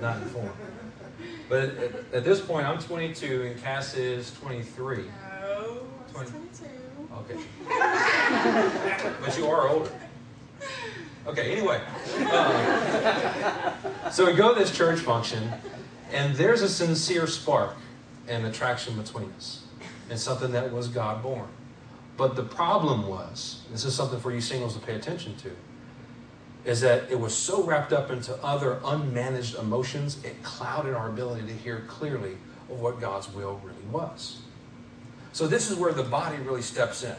[0.00, 0.52] not in form.
[1.48, 4.96] But at, at this point, I'm 22, and Cass is 23.
[4.96, 5.62] No, I
[6.02, 6.30] was 20.
[6.30, 6.64] 22.
[7.18, 7.38] Okay.
[9.20, 9.90] but you are older.
[11.26, 11.80] Okay, anyway.
[12.18, 15.50] Uh, so we go to this church function,
[16.12, 17.76] and there's a sincere spark
[18.28, 19.64] and attraction between us,
[20.10, 21.48] and something that was God born.
[22.16, 25.50] But the problem was this is something for you singles to pay attention to
[26.68, 31.46] is that it was so wrapped up into other unmanaged emotions, it clouded our ability
[31.46, 32.36] to hear clearly
[32.70, 34.42] of what God's will really was.
[35.32, 37.16] So, this is where the body really steps in,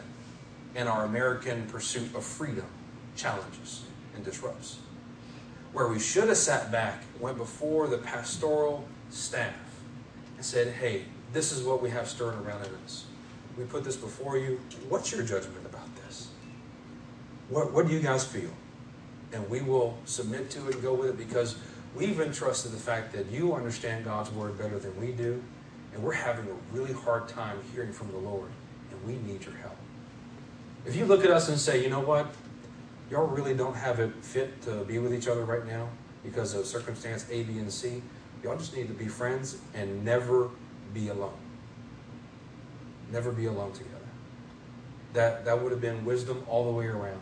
[0.76, 2.68] and our American pursuit of freedom
[3.16, 4.78] challenges and disrupts.
[5.74, 9.56] Where we should have sat back, went before the pastoral staff,
[10.36, 13.06] and said, Hey, this is what we have stirring around in us.
[13.58, 14.60] We put this before you.
[14.90, 16.28] What's your judgment about this?
[17.50, 18.52] What, what do you guys feel?
[19.32, 21.56] And we will submit to it and go with it because
[21.96, 25.42] we've entrusted the fact that you understand God's word better than we do,
[25.94, 28.50] and we're having a really hard time hearing from the Lord,
[28.92, 29.76] and we need your help.
[30.86, 32.34] If you look at us and say, you know what,
[33.12, 35.90] y'all really don't have it fit to be with each other right now
[36.24, 38.02] because of circumstance A, B, and C,
[38.44, 40.50] y'all just need to be friends and never
[40.94, 41.34] be alone.
[43.12, 43.96] Never be alone together.
[45.14, 47.22] That, that would have been wisdom all the way around.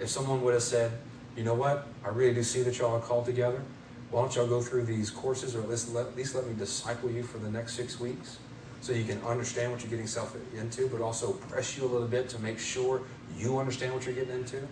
[0.00, 0.92] If someone would have said,
[1.36, 3.62] you know what, I really do see that y'all are called together.
[4.10, 6.54] Why don't y'all go through these courses or at least let, at least let me
[6.54, 8.38] disciple you for the next six weeks
[8.80, 12.06] so you can understand what you're getting yourself into, but also press you a little
[12.06, 13.02] bit to make sure
[13.36, 14.66] you understand what you're getting into.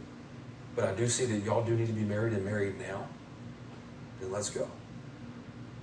[0.74, 3.06] But I do see that y'all do need to be married and married now.
[4.20, 4.68] Then let's go.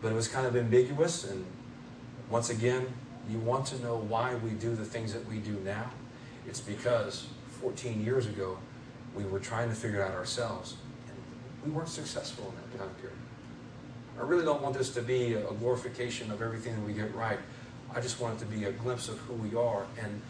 [0.02, 1.46] But it was kind of ambiguous, and
[2.30, 2.86] once again,
[3.30, 5.92] you want to know why we do the things that we do now.
[6.48, 7.28] It's because
[7.62, 8.58] 14 years ago,
[9.16, 10.76] we were trying to figure it out ourselves,
[11.08, 11.18] and
[11.66, 13.18] we weren't successful in that time period.
[14.20, 17.40] I really don't want this to be a glorification of everything that we get right.
[17.96, 20.22] I just want it to be a glimpse of who we are and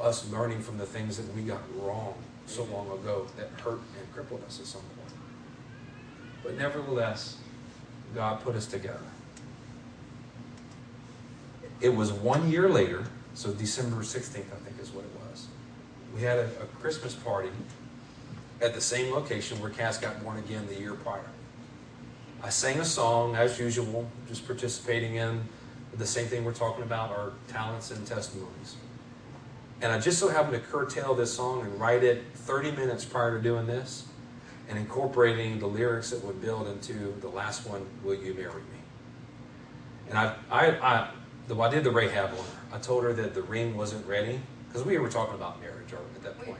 [0.00, 2.14] us learning from the things that we got wrong
[2.46, 5.14] so long ago that hurt and crippled us at some point.
[6.42, 7.36] But nevertheless,
[8.14, 8.98] God put us together.
[11.80, 15.46] It was one year later, so December 16th, I think is what it was.
[16.14, 17.50] We had a, a Christmas party
[18.60, 21.24] at the same location where Cass got born again the year prior.
[22.42, 25.42] I sang a song as usual, just participating in
[25.96, 28.76] the same thing we're talking about our talents and testimonies.
[29.82, 33.36] And I just so happened to curtail this song and write it 30 minutes prior
[33.36, 34.06] to doing this
[34.68, 38.78] and incorporating the lyrics that would build into the last one, Will You Marry Me?
[40.08, 41.10] And I, I, I,
[41.48, 42.44] the, I did the Rahab on her.
[42.72, 46.22] I told her that the ring wasn't ready because we were talking about marriage at
[46.22, 46.50] that point.
[46.50, 46.56] up.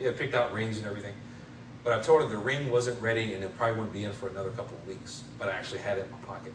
[0.00, 1.14] Yeah, picked out rings and everything.
[1.82, 4.28] But I told her the ring wasn't ready and it probably wouldn't be in for
[4.28, 5.24] another couple of weeks.
[5.38, 6.52] But I actually had it in my pocket.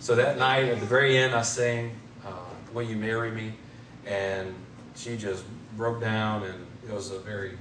[0.00, 1.92] So that night, at the very end, I sang,
[2.24, 2.30] uh,
[2.72, 3.52] will you marry me?
[4.06, 4.54] And
[4.94, 5.44] she just
[5.76, 7.52] broke down, and it was a very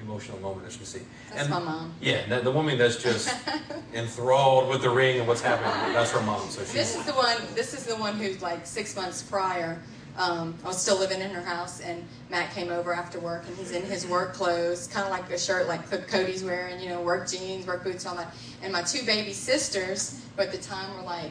[0.00, 1.00] emotional moment, as you can see.
[1.30, 1.94] That's and my mom.
[2.00, 3.34] yeah, the, the woman that's just
[3.94, 5.94] enthralled with the ring and what's happening.
[5.94, 6.48] That's her mom.
[6.50, 7.36] So This is the one.
[7.54, 9.80] This is the one who's like six months prior.
[10.20, 13.56] Um, I was still living in her house, and Matt came over after work, and
[13.56, 17.00] he's in his work clothes, kind of like a shirt like Cody's wearing, you know,
[17.00, 18.34] work jeans, work boots, all that.
[18.62, 21.30] And my two baby sisters, who at the time were like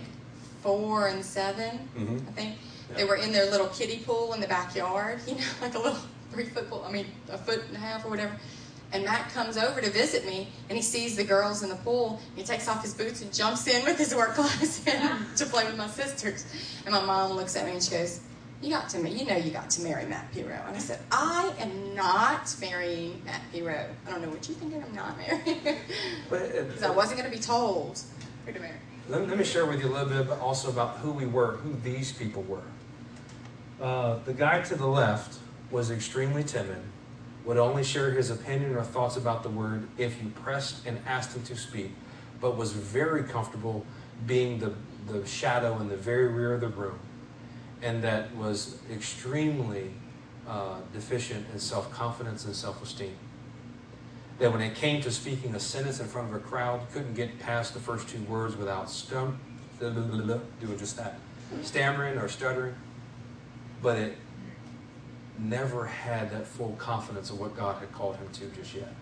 [0.64, 2.28] four and 7 Mhm.
[2.28, 2.58] I think.
[2.90, 2.98] Yeah.
[2.98, 6.00] They were in their little kiddie pool in the backyard, you know, like a little
[6.32, 6.84] three foot pool.
[6.88, 8.36] I mean, a foot and a half or whatever.
[8.92, 12.20] And Matt comes over to visit me, and he sees the girls in the pool.
[12.36, 15.00] He takes off his boots and jumps in with his work clothes in
[15.36, 16.44] to play with my sisters.
[16.88, 18.22] And my mom looks at me and she goes,
[18.62, 21.00] "You got to, ma- you know, you got to marry Matt Pirot." And I said,
[21.12, 23.88] "I am not marrying Matt Pirot.
[24.06, 24.84] I don't know what you're thinking.
[24.84, 25.78] I'm not marrying
[26.30, 28.02] But because I wasn't going to be told
[28.46, 28.76] who to marry."
[29.08, 31.54] Let, let me share with you a little bit about, also about who we were,
[31.58, 32.62] who these people were.
[33.82, 35.40] Uh, the guy to the left
[35.72, 36.82] was extremely timid,
[37.46, 41.36] would only share his opinion or thoughts about the word if you pressed and asked
[41.36, 41.92] him to speak,
[42.42, 43.86] but was very comfortable
[44.28, 44.74] being the,
[45.08, 47.00] the shadow in the very rear of the room,
[47.82, 49.92] and that was extremely
[50.48, 53.16] uh, deficient in self confidence and self esteem
[54.40, 57.38] that when it came to speaking a sentence in front of a crowd, couldn't get
[57.40, 59.36] past the first two words without stum,
[59.80, 61.20] doing just that,
[61.62, 62.74] stammering or stuttering.
[63.82, 64.18] But it
[65.38, 68.94] never had that full confidence of what God had called him to just yet.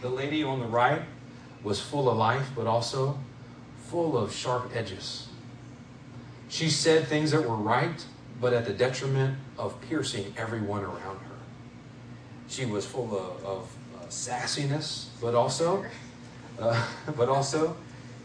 [0.00, 1.02] The lady on the right
[1.62, 3.18] was full of life, but also
[3.88, 5.28] full of sharp edges.
[6.50, 8.04] She said things that were right,
[8.40, 11.36] but at the detriment of piercing everyone around her.
[12.48, 15.84] She was full of, of uh, sassiness, but also,
[16.58, 17.76] uh, but also,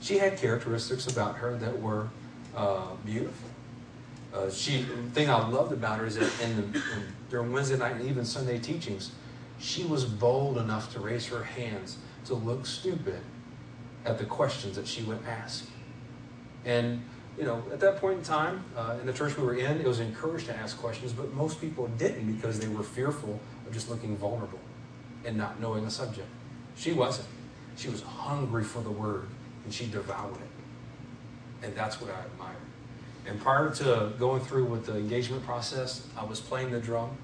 [0.02, 2.10] she had characteristics about her that were
[2.56, 3.50] uh, beautiful.
[4.34, 7.78] Uh, she, the thing I loved about her is that in the, in, during Wednesday
[7.78, 9.12] night and even Sunday teachings,
[9.60, 13.20] she was bold enough to raise her hands to look stupid
[14.04, 15.66] at the questions that she would ask.
[16.66, 17.04] And
[17.38, 19.86] you know, at that point in time, uh, in the church we were in, it
[19.86, 23.90] was encouraged to ask questions, but most people didn't because they were fearful of just
[23.90, 24.60] looking vulnerable
[25.26, 26.28] and not knowing the subject.
[26.76, 27.28] She wasn't.
[27.76, 29.28] She was hungry for the word
[29.66, 31.66] and she devoured it.
[31.66, 32.56] And that's what I admire.
[33.28, 37.18] And prior to going through with the engagement process, I was playing the drum.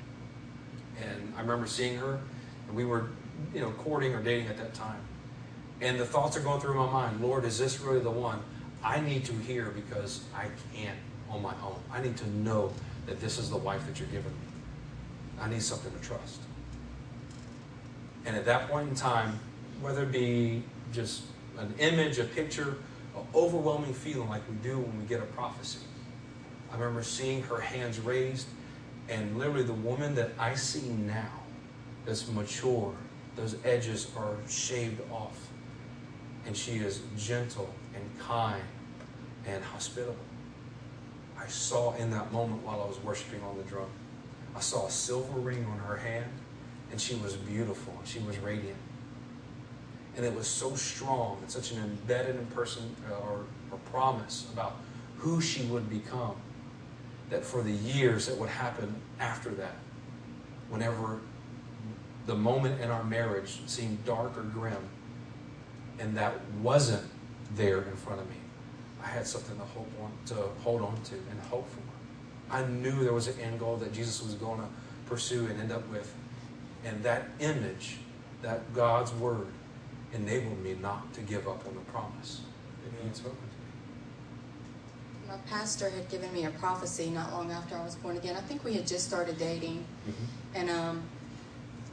[0.99, 2.19] And I remember seeing her,
[2.67, 3.09] and we were,
[3.53, 5.01] you know, courting or dating at that time.
[5.79, 8.41] And the thoughts are going through my mind Lord, is this really the one?
[8.83, 10.97] I need to hear because I can't
[11.29, 11.79] on my own.
[11.91, 12.73] I need to know
[13.05, 14.47] that this is the wife that you're giving me.
[15.39, 16.41] I need something to trust.
[18.25, 19.39] And at that point in time,
[19.81, 21.23] whether it be just
[21.57, 22.77] an image, a picture,
[23.15, 25.79] an overwhelming feeling like we do when we get a prophecy,
[26.71, 28.47] I remember seeing her hands raised,
[29.09, 31.31] and literally the woman that I see now,
[32.05, 32.93] that's mature,
[33.35, 35.49] those edges are shaved off,
[36.45, 38.63] and she is gentle and kind
[39.45, 40.15] and hospitable.
[41.37, 43.89] I saw in that moment while I was worshiping on the drum,
[44.55, 46.29] I saw a silver ring on her hand,
[46.91, 48.77] and she was beautiful, she was radiant.
[50.15, 54.47] And it was so strong and such an embedded in person uh, or, or promise
[54.53, 54.75] about
[55.17, 56.35] who she would become
[57.29, 59.75] that for the years that would happen after that,
[60.69, 61.21] whenever
[62.25, 64.89] the moment in our marriage seemed dark or grim,
[65.97, 67.09] and that wasn't
[67.55, 68.35] there in front of me,
[69.03, 72.53] I had something to hope on, to hold on to and hope for.
[72.53, 74.67] I knew there was an end goal that Jesus was going to
[75.05, 76.13] pursue and end up with,
[76.85, 77.97] and that image,
[78.41, 79.47] that God's word,
[80.13, 82.41] enabled me not to give up on the promise
[82.83, 85.29] that He had spoken to me.
[85.29, 88.35] My pastor had given me a prophecy not long after I was born again.
[88.35, 89.85] I think we had just started dating,
[90.53, 91.03] and um,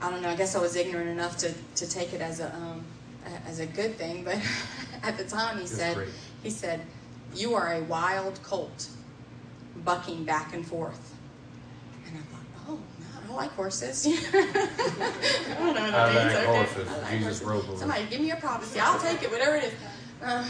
[0.03, 0.31] I don't know.
[0.31, 2.83] I guess I was ignorant enough to, to take it as a um,
[3.25, 4.25] a- as a good thing.
[4.25, 4.39] But
[5.03, 6.09] at the time, he said great.
[6.43, 6.81] he said,
[7.35, 8.89] "You are a wild colt,
[9.85, 11.15] bucking back and forth."
[12.07, 12.81] And I thought, "Oh,
[13.29, 16.35] no, I like horses." I don't know what I means.
[16.35, 16.45] like okay.
[16.47, 16.89] horses.
[16.89, 17.79] I like Jesus horses.
[17.79, 18.81] Somebody give me a prophecy.
[18.81, 19.75] I'll take it, whatever it is.
[20.23, 20.49] Uh,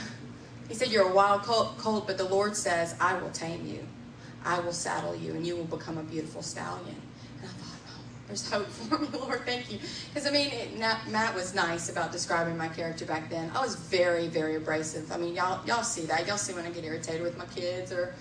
[0.68, 3.86] he said, You're a wild colt, colt, but the Lord says, I will tame you.
[4.44, 6.96] I will saddle you, and you will become a beautiful stallion.
[7.40, 9.44] And I thought, Oh, there's hope for me, Lord.
[9.44, 9.78] Thank you.
[10.12, 13.50] Because, I mean, it, Matt was nice about describing my character back then.
[13.54, 15.10] I was very, very abrasive.
[15.10, 16.26] I mean, y'all, y'all see that.
[16.26, 18.14] Y'all see when I get irritated with my kids or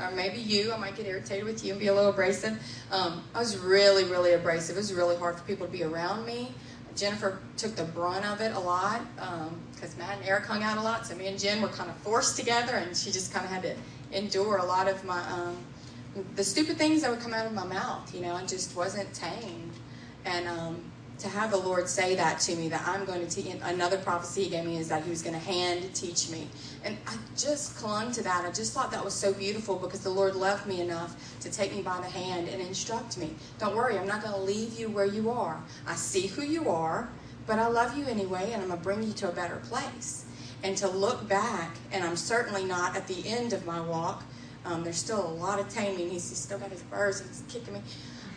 [0.00, 2.58] or maybe you, I might get irritated with you and be a little abrasive.
[2.90, 4.76] Um, I was really, really abrasive.
[4.76, 6.54] It was really hard for people to be around me.
[6.96, 9.02] Jennifer took the brunt of it a lot
[9.74, 11.06] because Matt and Eric hung out a lot.
[11.06, 13.62] So me and Jen were kind of forced together, and she just kind of had
[13.62, 13.74] to
[14.12, 15.56] endure a lot of my um,
[16.34, 18.14] the stupid things that would come out of my mouth.
[18.14, 19.72] You know, I just wasn't tamed.
[20.24, 20.80] And um,
[21.18, 24.44] to have the Lord say that to me, that I'm going to teach, another prophecy
[24.44, 26.48] he gave me is that he was going to hand teach me.
[26.84, 28.44] And I just clung to that.
[28.44, 31.74] I just thought that was so beautiful because the Lord loved me enough to take
[31.74, 33.34] me by the hand and instruct me.
[33.58, 35.62] Don't worry, I'm not going to leave you where you are.
[35.86, 37.08] I see who you are,
[37.46, 40.26] but I love you anyway, and I'm going to bring you to a better place.
[40.64, 44.22] And to look back, and I'm certainly not at the end of my walk.
[44.64, 46.10] Um, there's still a lot of taming.
[46.10, 47.80] He's, he's still got his spurs he's kicking me.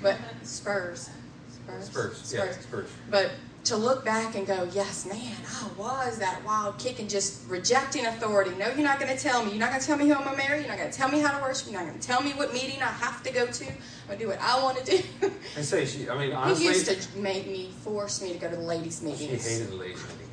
[0.01, 1.09] But spurs.
[1.49, 1.86] Spurs.
[1.86, 2.34] Spurs.
[2.36, 2.89] Yeah, Spurs.
[3.09, 3.32] But
[3.65, 8.05] to look back and go, yes, man, I was that wild kick and just rejecting
[8.05, 8.51] authority.
[8.57, 9.51] No, you're not going to tell me.
[9.51, 10.59] You're not going to tell me who I'm going to marry.
[10.59, 11.71] You're not going to tell me how to worship.
[11.71, 13.65] You're not going to tell me what meeting I have to go to.
[13.65, 15.32] I'm going to do what I want to do.
[15.55, 16.65] and say, she, I mean, honestly.
[16.65, 19.43] He used to make me, force me to go to the ladies' meetings.
[19.43, 20.30] She hated the ladies' meetings.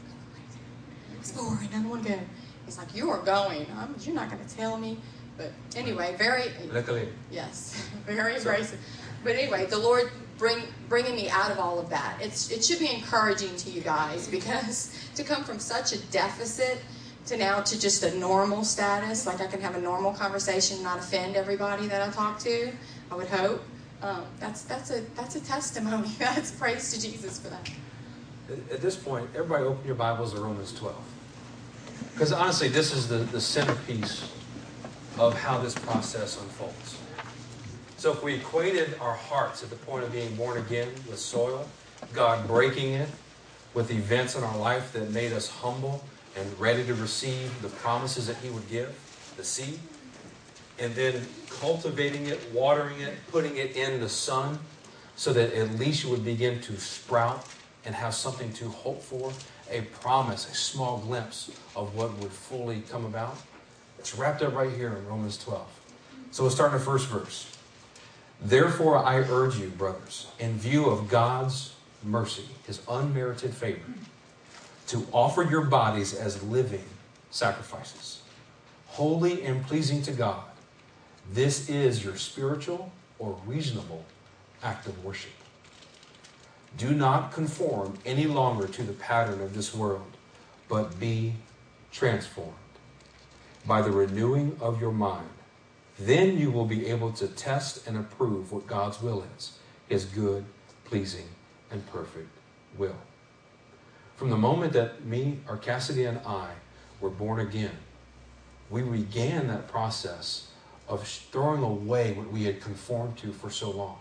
[1.18, 1.68] It's boring.
[1.72, 2.18] I don't want to go.
[2.66, 3.66] He's like, you are going.
[3.76, 4.98] I'm, you're not going to tell me.
[5.36, 6.50] But anyway, very.
[6.70, 7.08] Luckily.
[7.30, 8.78] Yes, very abrasive.
[9.24, 12.18] But anyway, the Lord bring, bringing me out of all of that.
[12.20, 16.78] It's, it should be encouraging to you guys because to come from such a deficit
[17.26, 20.98] to now to just a normal status, like I can have a normal conversation, not
[20.98, 22.72] offend everybody that I talk to,
[23.10, 23.62] I would hope.
[24.02, 26.08] Um, that's that's a that's a testimony.
[26.18, 27.70] that's praise to Jesus for that.
[28.72, 30.96] At this point, everybody open your Bibles to Romans 12.
[32.12, 34.28] Because honestly, this is the, the centerpiece
[35.18, 36.98] of how this process unfolds.
[37.96, 41.68] So if we equated our hearts at the point of being born again with soil,
[42.12, 43.08] God breaking it
[43.74, 46.04] with events in our life that made us humble
[46.36, 48.92] and ready to receive the promises that He would give,
[49.36, 49.78] the seed,
[50.78, 54.58] and then cultivating it, watering it, putting it in the sun
[55.14, 57.46] so that at least you would begin to sprout
[57.84, 59.32] and have something to hope for,
[59.70, 63.36] a promise, a small glimpse of what would fully come about.
[64.02, 65.64] It's wrapped up right here in Romans 12.
[66.32, 67.56] So we'll start in the first verse.
[68.40, 73.80] Therefore, I urge you, brothers, in view of God's mercy, his unmerited favor,
[74.88, 76.82] to offer your bodies as living
[77.30, 78.22] sacrifices,
[78.88, 80.42] holy and pleasing to God.
[81.32, 82.90] This is your spiritual
[83.20, 84.04] or reasonable
[84.64, 85.30] act of worship.
[86.76, 90.10] Do not conform any longer to the pattern of this world,
[90.68, 91.34] but be
[91.92, 92.56] transformed
[93.66, 95.28] by the renewing of your mind
[95.98, 99.58] then you will be able to test and approve what God's will is
[99.88, 100.44] his good,
[100.84, 101.28] pleasing,
[101.70, 102.30] and perfect
[102.78, 102.96] will.
[104.16, 106.52] From the moment that me, or Cassidi, and I
[107.00, 107.76] were born again,
[108.70, 110.48] we began that process
[110.88, 113.98] of throwing away what we had conformed to for so long.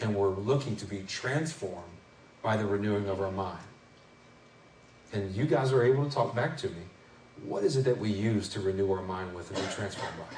[0.00, 1.96] And we're looking to be transformed
[2.42, 3.64] by the renewing of our mind.
[5.12, 6.82] And you guys are able to talk back to me.
[7.44, 10.36] What is it that we use to renew our mind with and be transformed by?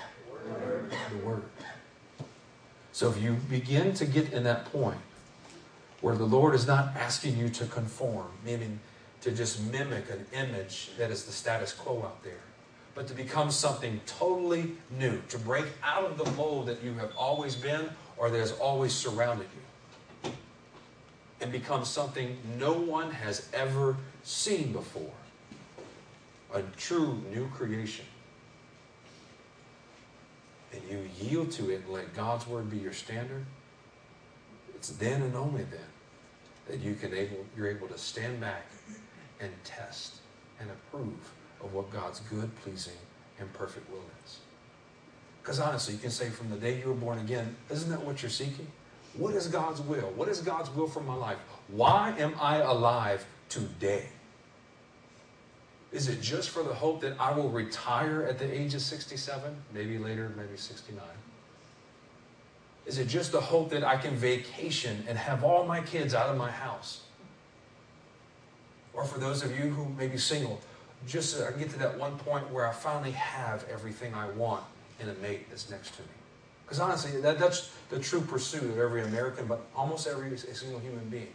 [1.10, 1.42] The Word.
[2.92, 5.00] So if you begin to get in that point
[6.00, 8.80] where the Lord is not asking you to conform, meaning
[9.22, 12.40] to just mimic an image that is the status quo out there,
[12.94, 17.10] but to become something totally new, to break out of the mold that you have
[17.16, 19.46] always been or that has always surrounded
[20.24, 20.30] you,
[21.40, 25.10] and become something no one has ever seen before
[26.54, 28.06] a true new creation
[30.72, 33.44] and you yield to it and let God's word be your standard,
[34.74, 35.80] it's then and only then
[36.68, 38.66] that you can able you're able to stand back
[39.40, 40.16] and test
[40.60, 41.32] and approve
[41.62, 42.94] of what God's good, pleasing,
[43.38, 44.38] and perfect will is.
[45.42, 48.22] Because honestly, you can say from the day you were born again, isn't that what
[48.22, 48.66] you're seeking?
[49.14, 50.10] What is God's will?
[50.16, 51.38] What is God's will for my life?
[51.68, 54.08] Why am I alive today?
[55.94, 59.56] Is it just for the hope that I will retire at the age of 67?
[59.72, 61.00] Maybe later, maybe 69.
[62.84, 66.28] Is it just the hope that I can vacation and have all my kids out
[66.28, 67.02] of my house?
[68.92, 70.60] Or for those of you who may be single,
[71.06, 74.28] just so I can get to that one point where I finally have everything I
[74.30, 74.64] want
[74.98, 76.08] in a mate that's next to me.
[76.64, 81.08] Because honestly, that, that's the true pursuit of every American, but almost every single human
[81.08, 81.28] being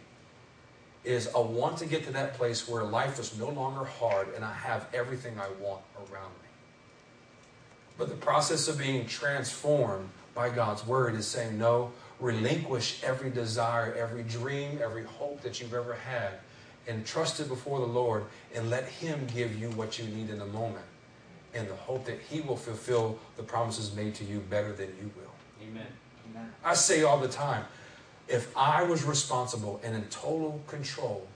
[1.04, 4.44] is I want to get to that place where life is no longer hard and
[4.44, 6.48] I have everything I want around me.
[7.96, 13.94] But the process of being transformed by God's word is saying, no, relinquish every desire,
[13.94, 16.32] every dream, every hope that you've ever had,
[16.86, 18.24] and trust it before the Lord
[18.54, 20.84] and let Him give you what you need in the moment
[21.54, 25.10] in the hope that He will fulfill the promises made to you better than you
[25.16, 25.32] will.
[25.62, 25.86] Amen.
[26.30, 26.52] Amen.
[26.64, 27.64] I say all the time,
[28.30, 31.26] if I was responsible and in total control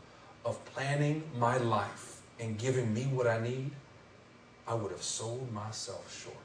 [0.45, 3.71] of planning my life and giving me what I need,
[4.67, 6.37] I would have sold myself short.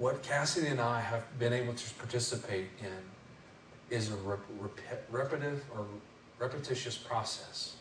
[0.00, 5.62] what Cassidi and I have been able to participate in is a rep- rep- repetitive
[5.76, 5.84] or
[6.38, 7.74] repetitious process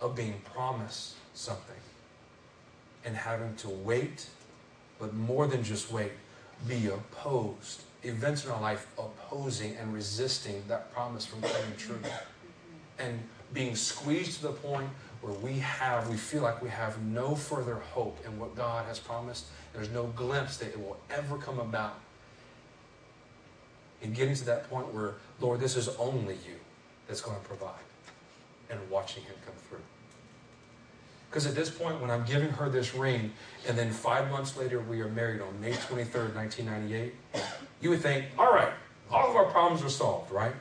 [0.00, 1.82] of being promised something
[3.04, 4.26] and having to wait,
[5.00, 6.12] but more than just wait,
[6.68, 7.82] be opposed.
[8.06, 11.98] Events in our life opposing and resisting that promise from coming true.
[12.98, 13.20] And
[13.52, 14.88] being squeezed to the point
[15.20, 18.98] where we have, we feel like we have no further hope in what God has
[18.98, 19.46] promised.
[19.72, 21.98] There's no glimpse that it will ever come about.
[24.02, 26.56] And getting to that point where, Lord, this is only you
[27.08, 27.74] that's going to provide.
[28.70, 29.78] And watching Him come through.
[31.36, 33.30] Because at this point, when I'm giving her this ring,
[33.68, 37.14] and then five months later we are married on May 23rd, 1998,
[37.82, 38.72] you would think, all right,
[39.10, 40.54] all of our problems are solved, right?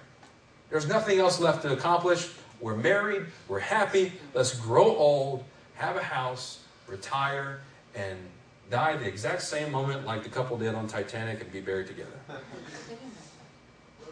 [0.69, 2.29] There's nothing else left to accomplish.
[2.59, 5.45] We're married, we're happy, let's grow old,
[5.75, 7.61] have a house, retire,
[7.95, 8.17] and
[8.69, 12.19] die the exact same moment like the couple did on Titanic and be buried together.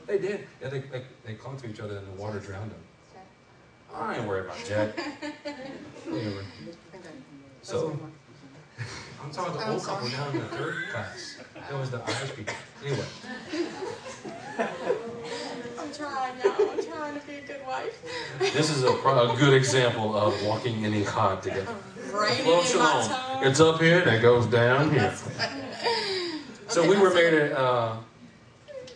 [0.05, 0.47] They did.
[0.61, 2.79] Yeah, they, they, they clung to each other and the water drowned them.
[3.95, 4.97] I ain't worried about Jack.
[6.05, 6.43] Whatever.
[7.61, 7.97] So,
[9.23, 10.31] I'm talking about the I'm old couple sorry.
[10.31, 11.37] down in the third class.
[11.55, 12.55] That was the Irish people.
[12.85, 13.05] Anyway,
[15.79, 16.69] I'm trying, y'all.
[16.71, 18.03] I'm trying to be a good wife.
[18.39, 21.73] this is a, a good example of walking in Echad together.
[22.11, 23.43] Raining Well, in my shalom.
[23.43, 25.13] It's up here and it goes down here.
[26.67, 27.95] So we were that's married uh,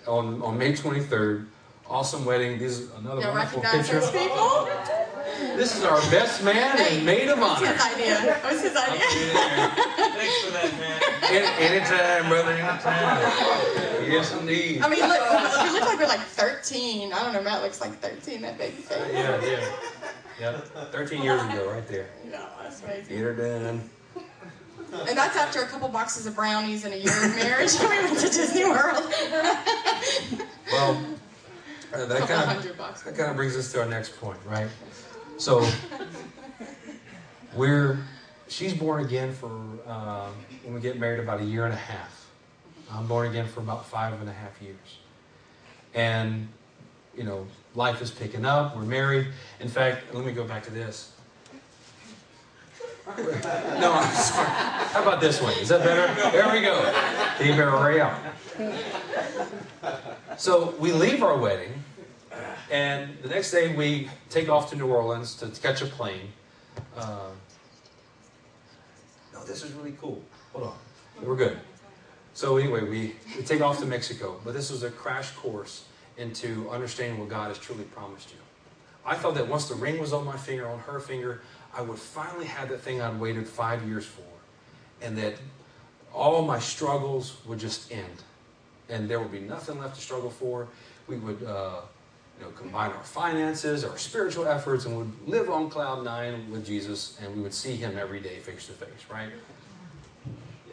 [0.07, 1.45] on, on May 23rd.
[1.89, 2.59] Awesome wedding.
[2.59, 3.99] This is another Y'all wonderful recognize picture.
[4.01, 4.67] those people?
[5.55, 7.67] This is our best man and maid of It was honor.
[7.73, 8.35] his idea.
[8.37, 8.99] It was his idea.
[10.17, 11.01] Thanks for that, man.
[11.31, 14.11] Any, anytime, brother, anytime.
[14.11, 14.81] Yes, indeed.
[14.81, 17.13] I mean, look, we look like we're like 13.
[17.13, 18.97] I don't know, Matt looks like 13, that baby face.
[19.13, 19.71] Yeah, yeah.
[20.39, 20.57] Yeah,
[20.91, 22.09] 13 years ago, right there.
[22.29, 23.15] No, that's amazing.
[23.15, 23.89] Get her done.
[25.07, 27.71] And that's after a couple boxes of brownies and a year of marriage.
[27.79, 29.03] we went to Disney World.
[30.71, 31.03] Well,
[31.93, 34.67] uh, that kind of that kind of brings us to our next point, right?
[35.37, 35.67] So
[37.55, 37.99] we're
[38.47, 40.33] she's born again for um,
[40.63, 42.29] when we get married about a year and a half.
[42.91, 44.97] I'm born again for about five and a half years,
[45.93, 46.47] and
[47.15, 48.75] you know life is picking up.
[48.75, 49.27] We're married.
[49.59, 51.16] In fact, let me go back to this.
[53.79, 54.47] No, I'm sorry.
[54.47, 55.53] How about this way?
[55.53, 56.13] Is that better?
[56.31, 56.75] There we go.
[57.37, 57.55] Keep
[58.59, 60.39] it.
[60.39, 61.71] So we leave our wedding,
[62.69, 66.33] and the next day we take off to New Orleans to catch a plane.
[66.97, 67.37] Um,
[69.33, 70.21] no, this is really cool.
[70.53, 70.77] Hold on.
[71.23, 71.57] We're good.
[72.33, 75.85] So anyway, we, we take off to Mexico, but this was a crash course
[76.17, 78.37] into understanding what God has truly promised you.
[79.05, 81.41] I thought that once the ring was on my finger, on her finger,
[81.77, 84.23] I would finally have that thing I'd waited five years for,
[84.99, 85.35] and that
[86.11, 88.23] all my struggles would just end,
[88.89, 90.67] and there would be nothing left to struggle for.
[91.07, 91.81] We would, uh,
[92.39, 96.65] you know, combine our finances, our spiritual efforts, and would live on cloud nine with
[96.65, 99.05] Jesus, and we would see Him every day, face to face.
[99.07, 99.29] Right?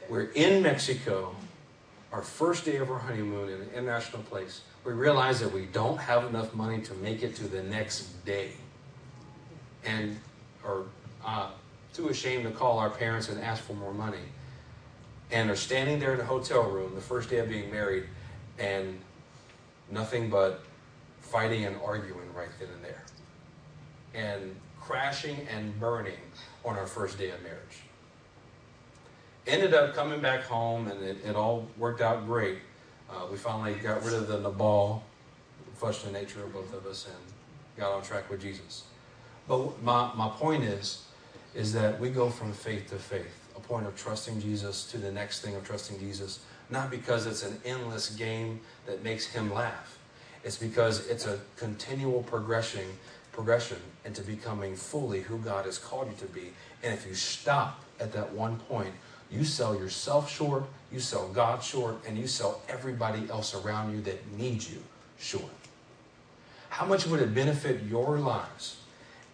[0.08, 1.36] We're in Mexico,
[2.12, 4.62] our first day of our honeymoon in an international place.
[4.84, 8.52] We realize that we don't have enough money to make it to the next day,
[9.84, 10.18] and
[10.64, 10.82] are
[11.24, 11.48] uh,
[11.92, 14.18] too ashamed to call our parents and ask for more money.
[15.30, 18.04] And are standing there in a hotel room the first day of being married,
[18.58, 18.98] and
[19.90, 20.62] nothing but
[21.20, 23.04] fighting and arguing right then and there,
[24.14, 26.20] and crashing and burning
[26.64, 27.82] on our first day of marriage.
[29.46, 32.58] Ended up coming back home, and it, it all worked out great.
[33.10, 35.02] Uh, we finally got rid of the Nabal,
[35.74, 37.16] frustrating nature of both of us, and
[37.76, 38.84] got on track with Jesus.
[39.46, 41.04] But my, my point is,
[41.54, 45.12] is that we go from faith to faith, a point of trusting Jesus to the
[45.12, 46.40] next thing of trusting Jesus,
[46.70, 49.98] not because it's an endless game that makes him laugh.
[50.42, 52.84] It's because it's a continual progression,
[53.32, 56.52] progression into becoming fully who God has called you to be.
[56.82, 58.92] And if you stop at that one point,
[59.30, 64.00] you sell yourself short, you sell God short, and you sell everybody else around you
[64.02, 64.82] that needs you
[65.18, 65.44] short.
[66.68, 68.76] How much would it benefit your lives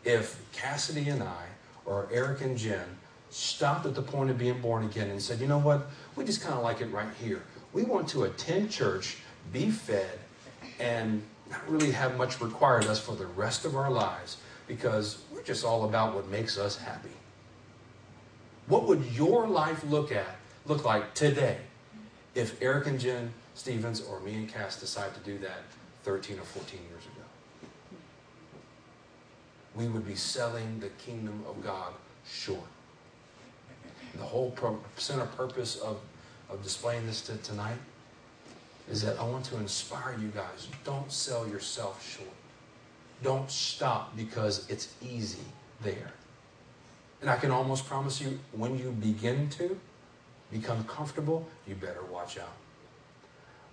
[0.05, 1.44] if Cassidi and I,
[1.84, 2.98] or Eric and Jen,
[3.30, 6.42] stopped at the point of being born again and said, you know what, we just
[6.42, 7.42] kind of like it right here.
[7.72, 9.18] We want to attend church,
[9.53, 10.18] be fed,
[10.78, 15.22] and not really have much required of us for the rest of our lives because
[15.32, 17.11] we're just all about what makes us happy.
[18.66, 20.36] What would your life look at
[20.66, 21.59] look like today
[22.34, 25.62] if Eric and Jen Stevens or me and Cass decide to do that
[26.05, 27.24] 13 or 14 years ago?
[29.74, 31.92] We would be selling the kingdom of God
[32.28, 32.60] short.
[34.16, 34.54] The whole
[34.96, 35.98] center purpose of,
[36.48, 37.78] of displaying this to tonight
[38.90, 40.68] is that I want to inspire you guys.
[40.84, 42.28] Don't sell yourself short.
[43.22, 45.44] Don't stop because it's easy
[45.82, 46.12] there.
[47.20, 49.78] And I can almost promise you, when you begin to
[50.50, 52.56] become comfortable, you better watch out.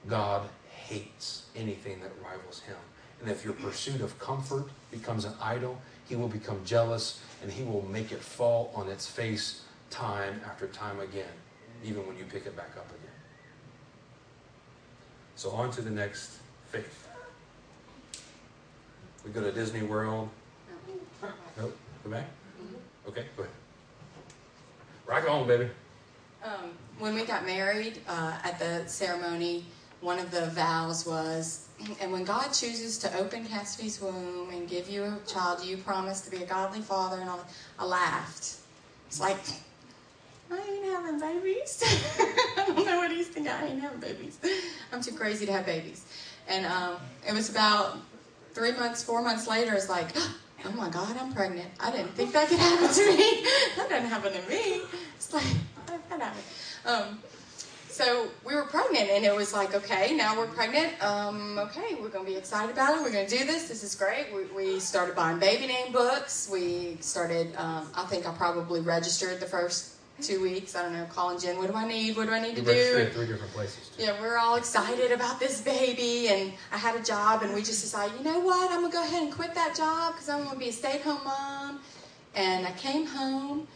[0.07, 2.75] God hates anything that rivals him.
[3.22, 7.63] And if your pursuit of comfort becomes an idol, he will become jealous and he
[7.63, 11.26] will make it fall on its face time after time again,
[11.84, 13.13] even when you pick it back up again.
[15.36, 16.39] So, on to the next
[16.72, 17.07] faith.
[19.24, 20.30] We go to Disney World.
[21.57, 21.78] Nope.
[22.03, 22.26] Go back?
[23.07, 23.55] Okay, go ahead.
[25.05, 25.70] Rock on, baby.
[26.43, 29.65] Um, when we got married uh, at the ceremony,
[30.01, 31.66] one of the vows was,
[32.01, 36.21] and when God chooses to open Cassidi's womb and give you a child, you promise
[36.21, 37.19] to be a godly father.
[37.19, 37.45] And all.
[37.78, 38.55] I laughed.
[39.07, 39.38] It's like
[40.51, 41.84] I ain't having babies.
[42.57, 43.51] I don't know what he's thinking.
[43.51, 44.39] I ain't having babies.
[44.91, 46.05] I'm too crazy to have babies.
[46.47, 46.95] And um,
[47.28, 47.97] it was about
[48.53, 49.73] three months, four months later.
[49.73, 50.09] It's like,
[50.65, 51.69] oh my God, I'm pregnant.
[51.80, 53.45] I didn't think that could happen to me.
[53.75, 54.82] that doesn't happen to me.
[55.15, 55.45] It's like
[56.09, 56.43] that happened.
[56.86, 57.19] Um,
[57.97, 60.93] so we were pregnant, and it was like, okay, now we're pregnant.
[61.03, 63.01] Um, okay, we're going to be excited about it.
[63.01, 63.67] We're going to do this.
[63.67, 64.27] This is great.
[64.31, 66.47] We, we started buying baby name books.
[66.51, 67.55] We started.
[67.55, 70.75] Um, I think I probably registered the first two weeks.
[70.75, 72.17] I don't know, calling Jen, what do I need?
[72.17, 73.07] What do I need to You registered do?
[73.07, 73.89] at three different places.
[73.89, 74.03] Too.
[74.03, 77.81] Yeah, we're all excited about this baby, and I had a job, and we just
[77.81, 78.69] decided, you know what?
[78.71, 81.79] I'm gonna go ahead and quit that job because I'm gonna be a stay-at-home mom.
[82.35, 83.67] And I came home,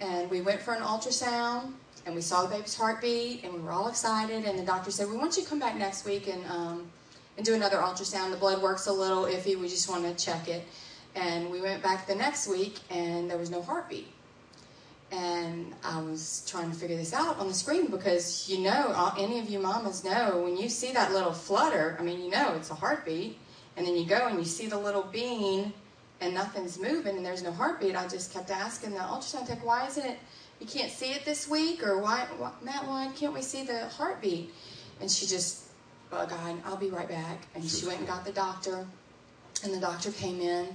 [0.00, 1.72] and we went for an ultrasound,
[2.06, 4.44] and we saw the baby's heartbeat, and we were all excited.
[4.44, 6.90] And the doctor said, we want you to come back next week and um,
[7.36, 8.30] and do another ultrasound.
[8.30, 9.58] The blood work's a little iffy.
[9.58, 10.64] We just want to check it.
[11.14, 14.08] And we went back the next week, and there was no heartbeat
[15.12, 19.12] and I was trying to figure this out on the screen because you know, all,
[19.18, 22.54] any of you mamas know when you see that little flutter, I mean, you know
[22.54, 23.38] it's a heartbeat,
[23.76, 25.72] and then you go and you see the little bean
[26.20, 27.96] and nothing's moving and there's no heartbeat.
[27.96, 30.18] I just kept asking the ultrasound tech, why isn't it,
[30.60, 31.82] you can't see it this week?
[31.82, 34.52] Or why, why Matt, why can't we see the heartbeat?
[35.00, 35.64] And she just,
[36.10, 37.46] bug eyed, I'll be right back.
[37.54, 38.86] And she went and got the doctor,
[39.64, 40.68] and the doctor came in,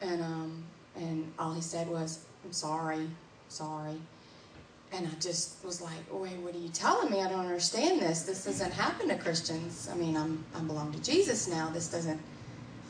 [0.00, 0.64] and, um,
[0.96, 3.08] and all he said was, I'm sorry
[3.50, 4.00] sorry.
[4.92, 7.20] And I just was like, wait, what are you telling me?
[7.20, 8.22] I don't understand this.
[8.22, 9.88] This doesn't happen to Christians.
[9.92, 11.70] I mean, I'm, I belong to Jesus now.
[11.70, 12.20] This doesn't,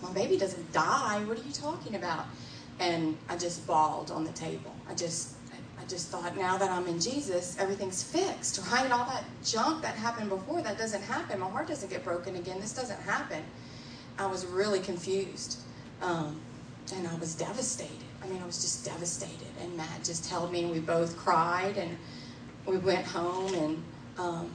[0.03, 1.22] my baby doesn't die.
[1.24, 2.26] What are you talking about?
[2.78, 4.74] And I just bawled on the table.
[4.88, 5.34] I just,
[5.91, 8.91] just thought, now that I'm in Jesus, everything's fixed, right?
[8.91, 11.41] All that junk that happened before, that doesn't happen.
[11.41, 12.61] My heart doesn't get broken again.
[12.61, 13.43] This doesn't happen.
[14.18, 15.59] I was really confused.
[16.01, 16.41] Um,
[16.95, 17.93] and I was devastated.
[18.22, 19.49] I mean, I was just devastated.
[19.61, 21.97] And Matt just held me, and we both cried, and
[22.66, 23.82] we went home, and
[24.18, 24.51] um,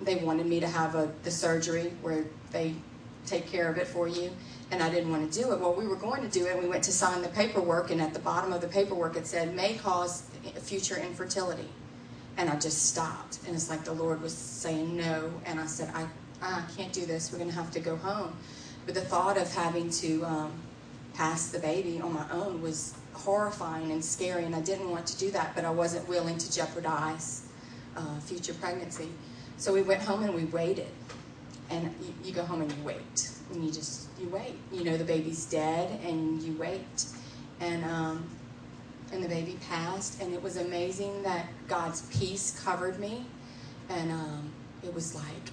[0.00, 2.74] they wanted me to have a, the surgery where they
[3.26, 4.30] take care of it for you,
[4.70, 5.60] and I didn't want to do it.
[5.60, 8.00] Well, we were going to do it, and we went to sign the paperwork, and
[8.00, 10.24] at the bottom of the paperwork it said, may cause
[10.60, 11.68] future infertility.
[12.36, 15.92] And I just stopped, and it's like the Lord was saying no, and I said,
[15.94, 16.06] I,
[16.40, 17.30] I can't do this.
[17.30, 18.34] We're going to have to go home.
[18.86, 20.52] But the thought of having to um,
[21.14, 25.18] pass the baby on my own was horrifying and scary, and I didn't want to
[25.18, 27.46] do that, but I wasn't willing to jeopardize
[27.96, 29.08] uh, future pregnancy.
[29.58, 30.88] So we went home and we waited.
[31.70, 34.56] And you, you, go home and you wait, and you just you wait.
[34.72, 37.06] You know the baby's dead, and you wait.
[37.60, 38.28] And um,
[39.12, 43.26] and the baby passed, and it was amazing that God's peace covered me,
[43.88, 44.50] and um,
[44.82, 45.52] it was like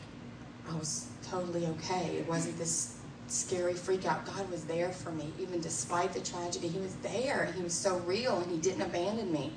[0.69, 2.17] I was totally okay.
[2.17, 2.95] It wasn't this
[3.27, 4.25] scary freak out.
[4.25, 6.67] God was there for me, even despite the tragedy.
[6.67, 7.51] He was there.
[7.55, 9.51] He was so real, and He didn't abandon me.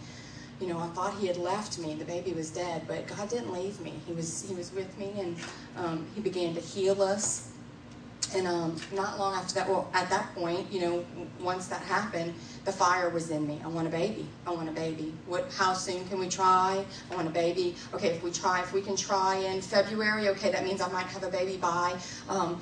[0.61, 1.95] You know, I thought He had left me.
[1.95, 3.95] The baby was dead, but God didn't leave me.
[4.07, 5.37] He was He was with me, and
[5.77, 7.52] um, He began to heal us.
[8.35, 11.05] And um, not long after that, well, at that point, you know,
[11.41, 13.61] once that happened, the fire was in me.
[13.65, 14.27] I want a baby.
[14.47, 15.13] I want a baby.
[15.27, 15.53] What?
[15.57, 16.85] How soon can we try?
[17.11, 17.75] I want a baby.
[17.93, 21.07] Okay, if we try, if we can try in February, okay, that means I might
[21.07, 22.61] have a baby by um,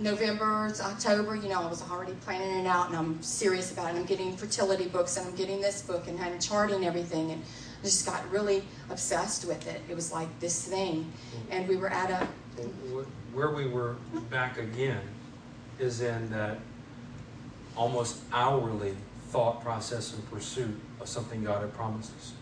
[0.00, 3.98] November, October, you know, I was already planning it out and I'm serious about it.
[3.98, 7.42] I'm getting fertility books and I'm getting this book and I'm charting everything and
[7.80, 9.80] I just got really obsessed with it.
[9.88, 11.12] It was like this thing.
[11.50, 12.26] And we were at a.
[13.32, 13.96] Where we were
[14.30, 15.02] back again
[15.78, 16.58] is in that
[17.76, 18.96] almost hourly
[19.28, 22.32] thought process and pursuit of something God had promised us.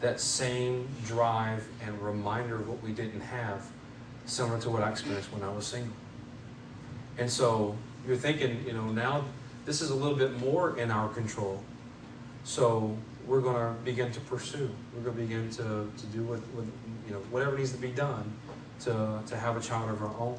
[0.00, 3.66] That same drive and reminder of what we didn't have,
[4.26, 5.96] similar to what I experienced when I was single.
[7.18, 7.76] And so
[8.06, 9.24] you're thinking, you know, now
[9.64, 11.62] this is a little bit more in our control.
[12.44, 12.96] So
[13.26, 14.70] we're going to begin to pursue.
[14.94, 16.66] We're going to begin to, to do what, what,
[17.06, 18.32] you know, whatever needs to be done
[18.80, 20.38] to, to have a child of our own.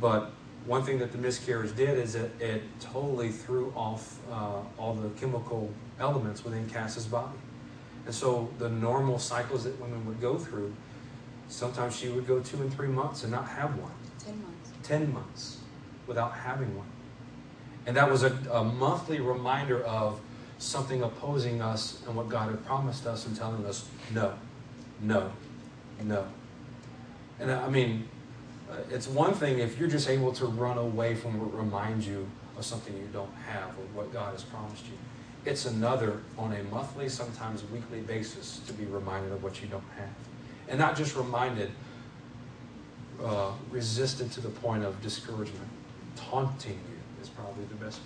[0.00, 0.32] But
[0.66, 5.08] one thing that the miscarriage did is it, it totally threw off uh, all the
[5.10, 7.38] chemical elements within Cass's body.
[8.04, 10.74] And so the normal cycles that women would go through,
[11.48, 13.92] sometimes she would go two and three months and not have one.
[14.18, 14.70] Ten months.
[14.82, 15.58] Ten months
[16.06, 16.86] without having one.
[17.86, 20.20] And that was a, a monthly reminder of
[20.58, 24.34] something opposing us and what God had promised us and telling us, no,
[25.00, 25.30] no,
[26.02, 26.26] no.
[27.38, 28.08] And I mean,
[28.70, 32.26] uh, it's one thing if you're just able to run away from what reminds you
[32.56, 34.96] of something you don't have or what God has promised you.
[35.44, 39.84] It's another on a monthly, sometimes weekly basis to be reminded of what you don't
[39.96, 40.08] have.
[40.68, 41.70] And not just reminded,
[43.22, 45.68] uh, resisted to the point of discouragement,
[46.16, 48.00] taunting you is probably the best.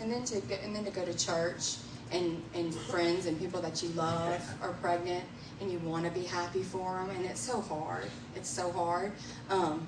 [0.00, 1.76] And then to and then to go to church
[2.10, 5.24] and and friends and people that you love are pregnant
[5.60, 8.06] and you want to be happy for them and it's so hard.
[8.34, 9.12] It's so hard.
[9.50, 9.86] Um,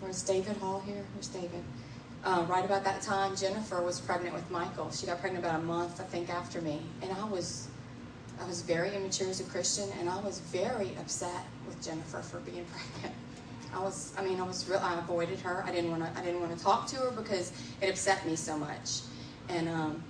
[0.00, 1.04] where's David Hall here?
[1.14, 1.62] Where's David?
[2.24, 4.90] Uh, right about that time, Jennifer was pregnant with Michael.
[4.90, 7.68] She got pregnant about a month, I think, after me, and I was
[8.42, 12.40] I was very immature as a Christian, and I was very upset with Jennifer for
[12.40, 13.14] being pregnant.
[13.74, 14.78] I was, I mean, I was real.
[14.78, 15.62] I avoided her.
[15.66, 16.20] I didn't want to.
[16.20, 19.00] I didn't want to talk to her because it upset me so much,
[19.48, 20.02] and um,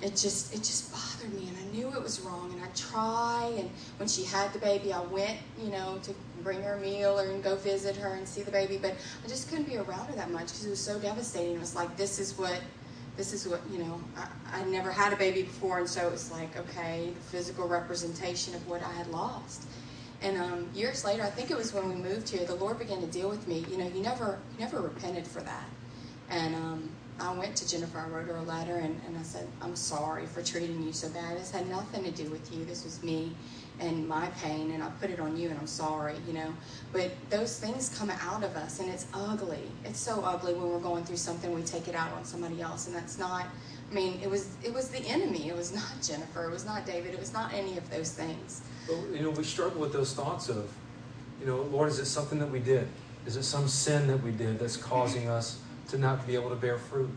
[0.00, 1.48] it just, it just bothered me.
[1.48, 2.52] And I knew it was wrong.
[2.52, 3.52] And I try.
[3.58, 7.18] And when she had the baby, I went, you know, to bring her a meal
[7.18, 8.78] or and go visit her and see the baby.
[8.80, 8.94] But
[9.24, 11.56] I just couldn't be around her that much because it was so devastating.
[11.56, 12.60] It was like this is what,
[13.16, 14.00] this is what you know.
[14.16, 17.68] I, I never had a baby before, and so it was like okay, the physical
[17.68, 19.68] representation of what I had lost.
[20.22, 23.00] And um, years later, I think it was when we moved here, the Lord began
[23.00, 23.64] to deal with me.
[23.68, 25.68] You know, you never, you never repented for that.
[26.30, 29.46] And um, I went to Jennifer, I wrote her a letter, and, and I said,
[29.60, 31.36] I'm sorry for treating you so bad.
[31.36, 32.64] This had nothing to do with you.
[32.64, 33.34] This was me
[33.80, 36.52] and my pain, and I put it on you, and I'm sorry, you know.
[36.92, 39.62] But those things come out of us, and it's ugly.
[39.84, 42.86] It's so ugly when we're going through something, we take it out on somebody else,
[42.86, 43.46] and that's not.
[43.90, 45.48] I mean, it was it was the enemy.
[45.48, 46.44] It was not Jennifer.
[46.44, 47.12] It was not David.
[47.12, 48.62] It was not any of those things.
[48.86, 50.70] But, you know, we struggle with those thoughts of,
[51.40, 52.88] you know, Lord, is it something that we did?
[53.26, 56.56] Is it some sin that we did that's causing us to not be able to
[56.56, 57.10] bear fruit?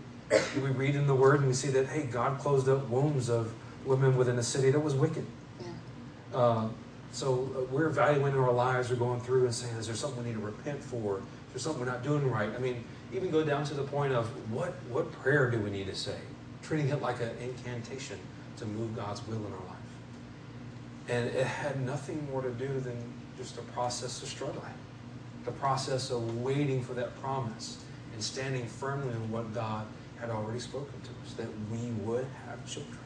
[0.55, 3.53] We read in the Word and we see that, hey, God closed up wombs of
[3.86, 5.26] women within a city that was wicked.
[5.61, 6.38] Yeah.
[6.38, 6.68] Uh,
[7.11, 10.32] so uh, we're evaluating our lives, we're going through and saying, is there something we
[10.32, 11.20] need to repent for?
[11.20, 12.49] Is there something we're not doing right?
[12.53, 15.88] I mean, even go down to the point of what, what prayer do we need
[15.88, 16.18] to say?
[16.63, 18.20] Treating it like an incantation
[18.57, 19.76] to move God's will in our life.
[21.07, 22.97] And it had nothing more to do than
[23.38, 24.74] just a process of struggling,
[25.45, 27.78] the process of waiting for that promise
[28.16, 29.86] and standing firmly on what God
[30.20, 32.97] had already spoken to us, that we would have children.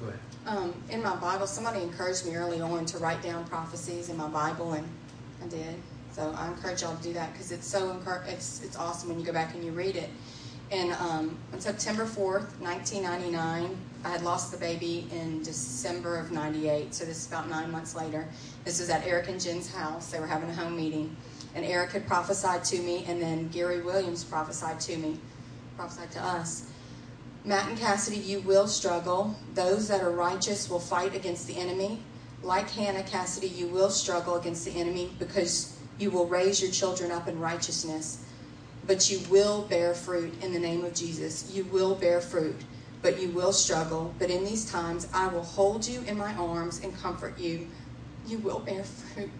[0.00, 0.20] Go ahead.
[0.46, 4.28] Um, in my Bible, somebody encouraged me early on to write down prophecies in my
[4.28, 4.86] Bible, and
[5.42, 5.76] I did.
[6.12, 9.18] So I encourage y'all to do that because it's so encour- it's it's awesome when
[9.18, 10.10] you go back and you read it.
[10.70, 16.18] And um, on September fourth, nineteen ninety nine, I had lost the baby in December
[16.18, 16.94] of ninety eight.
[16.94, 18.26] So this is about nine months later.
[18.64, 20.10] This was at Eric and Jen's house.
[20.10, 21.16] They were having a home meeting,
[21.58, 25.18] and Eric had prophesied to me, and then Gary Williams prophesied to me,
[25.76, 26.70] prophesied to us.
[27.44, 29.36] Matt and Cassidi, you will struggle.
[29.54, 32.04] Those that are righteous will fight against the enemy.
[32.44, 37.10] Like Hannah, Cassidi, you will struggle against the enemy because you will raise your children
[37.10, 38.24] up in righteousness.
[38.86, 41.50] But you will bear fruit in the name of Jesus.
[41.52, 42.60] You will bear fruit,
[43.02, 44.14] but you will struggle.
[44.20, 47.66] But in these times, I will hold you in my arms and comfort you.
[48.28, 49.30] You will bear fruit.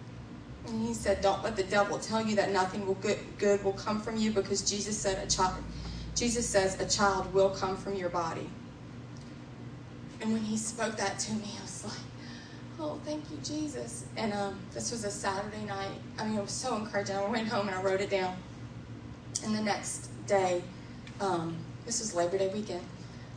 [0.69, 3.73] And he said, Don't let the devil tell you that nothing will good, good will
[3.73, 5.55] come from you because Jesus said a child
[6.19, 8.49] Jesus says a child will come from your body.
[10.19, 11.93] And when he spoke that to me, I was like,
[12.77, 14.03] oh, thank you, Jesus.
[14.17, 15.97] And um, this was a Saturday night.
[16.17, 17.15] I mean, it was so encouraging.
[17.15, 18.35] I went home and I wrote it down.
[19.45, 20.61] And the next day,
[21.21, 21.55] um,
[21.85, 22.83] this was Labor Day weekend.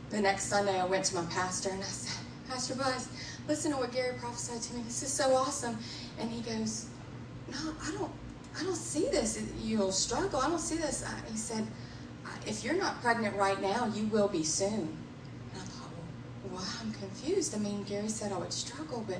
[0.09, 3.07] The next Sunday, I went to my pastor and I said, Pastor Buzz,
[3.47, 4.81] listen to what Gary prophesied to me.
[4.81, 5.77] This is so awesome.
[6.19, 6.87] And he goes,
[7.51, 8.11] No, I don't.
[8.59, 9.41] I don't see this.
[9.61, 10.39] You'll struggle.
[10.39, 11.03] I don't see this.
[11.03, 11.65] I, he said,
[12.45, 14.95] if you're not pregnant right now, you will be soon.
[15.51, 15.89] And I thought,
[16.45, 17.55] well, well, I'm confused.
[17.55, 19.17] I mean, Gary said I would struggle, but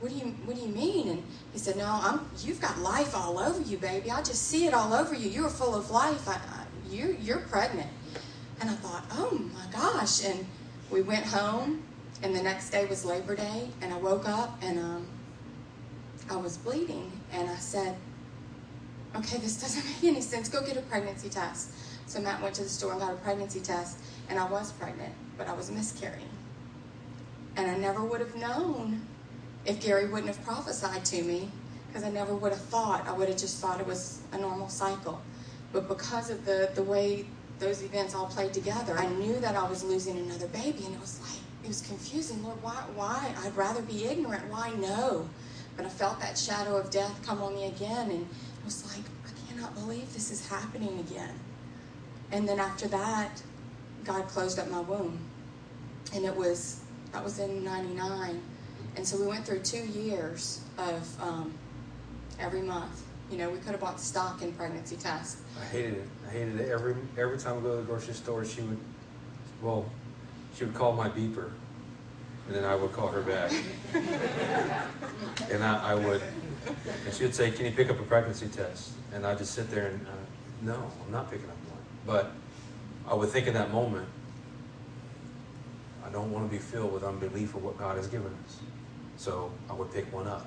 [0.00, 1.08] what do you what do you mean?
[1.08, 1.22] And
[1.52, 4.10] he said, no, I'm you've got life all over you, baby.
[4.10, 5.30] I just see it all over you.
[5.30, 6.28] You're full of life.
[6.28, 7.88] I, I, you you're pregnant.
[8.60, 10.24] And I thought, oh my gosh.
[10.24, 10.46] And
[10.90, 11.82] we went home,
[12.22, 15.06] and the next day was Labor Day, and I woke up and um,
[16.30, 17.96] I was bleeding, and I said,
[19.16, 20.48] okay, this doesn't make any sense.
[20.48, 21.70] Go get a pregnancy test.
[22.06, 23.98] So Matt went to the store and got a pregnancy test,
[24.28, 26.28] and I was pregnant, but I was miscarrying.
[27.56, 29.06] And I never would have known
[29.64, 31.50] if Gary wouldn't have prophesied to me
[31.86, 33.06] because I never would have thought.
[33.06, 35.20] I would have just thought it was a normal cycle.
[35.72, 37.26] But because of the, the way
[37.60, 40.84] those events all played together, I knew that I was losing another baby.
[40.86, 42.42] And it was like, it was confusing.
[42.42, 42.82] Lord, why?
[42.94, 43.32] Why?
[43.44, 44.50] I'd rather be ignorant.
[44.50, 45.28] Why no?
[45.76, 48.10] But I felt that shadow of death come on me again.
[48.10, 51.34] And it was like, I cannot believe this is happening again.
[52.30, 53.42] And then after that,
[54.04, 55.18] God closed up my womb.
[56.14, 56.80] And it was,
[57.12, 58.40] that was in 99.
[58.96, 61.54] And so we went through two years of um,
[62.38, 63.02] every month.
[63.30, 65.42] You know, we could have bought stock in pregnancy tests.
[65.60, 66.08] I hated it.
[66.28, 68.44] I hated it every every time I go to the grocery store.
[68.44, 68.78] She would,
[69.62, 69.86] well,
[70.54, 71.50] she would call my beeper,
[72.46, 73.52] and then I would call her back,
[75.50, 76.22] and I, I would,
[77.04, 79.70] and she would say, "Can you pick up a pregnancy test?" And I'd just sit
[79.70, 80.10] there and, uh,
[80.62, 81.78] no, I'm not picking up one.
[82.04, 82.32] But
[83.08, 84.08] I would think in that moment,
[86.04, 88.58] I don't want to be filled with unbelief of what God has given us.
[89.16, 90.46] So I would pick one up.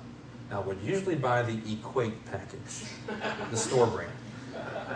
[0.50, 2.84] Now, I would usually buy the Equate package,
[3.50, 4.12] the store brand.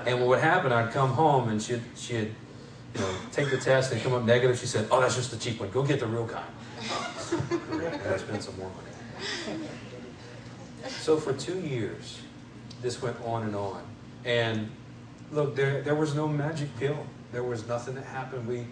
[0.06, 2.34] And what would happen, I'd come home and she'd, she'd
[2.94, 4.58] you know, take the test and come up negative.
[4.58, 5.70] She said, Oh, that's just the cheap one.
[5.70, 6.44] Go get the real kind.
[6.90, 9.58] I spent some more money.
[10.88, 12.20] So for two years,
[12.80, 13.82] this went on and on.
[14.24, 14.70] And
[15.30, 17.06] look, there, there was no magic pill.
[17.32, 18.46] There was nothing that happened.
[18.46, 18.66] We,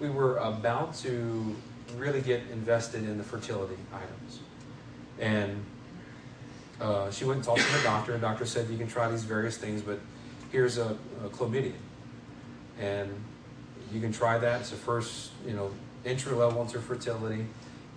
[0.00, 1.56] we were about to
[1.96, 4.40] really get invested in the fertility items.
[5.18, 5.64] And
[6.80, 9.24] uh, she went and talked to the doctor, and doctor said, You can try these
[9.24, 9.98] various things, but
[10.52, 11.72] here's a, a Clomid.
[12.78, 13.10] And
[13.92, 14.60] you can try that.
[14.60, 15.70] It's the first, you know,
[16.06, 17.46] entry level into fertility.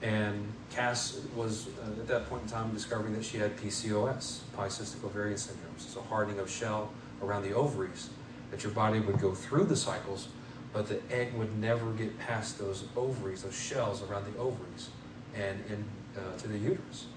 [0.01, 5.03] And Cass was, uh, at that point in time, discovering that she had PCOS, polycystic
[5.03, 5.73] ovarian syndrome.
[5.77, 6.91] So hardening of shell
[7.21, 8.09] around the ovaries,
[8.51, 10.29] that your body would go through the cycles,
[10.71, 14.89] but the egg would never get past those ovaries, those shells around the ovaries,
[15.35, 15.83] and in,
[16.15, 17.07] uh, to the uterus.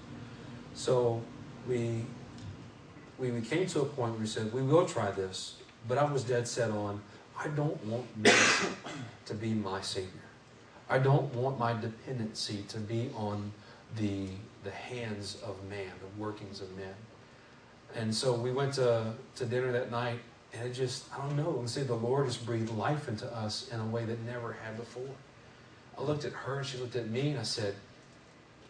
[0.73, 1.21] So
[1.67, 2.03] we,
[3.17, 5.55] we, we came to a point where we said, we will try this,
[5.87, 7.01] but I was dead set on,
[7.39, 8.75] I don't want medicine
[9.25, 10.22] to be my savior.
[10.89, 13.51] I don't want my dependency to be on
[13.97, 14.27] the,
[14.63, 16.93] the hands of man, the workings of men.
[17.95, 20.19] And so we went to, to dinner that night,
[20.53, 23.69] and it just, I don't know, let's say the Lord just breathed life into us
[23.71, 25.09] in a way that never had before.
[25.97, 27.75] I looked at her, and she looked at me, and I said,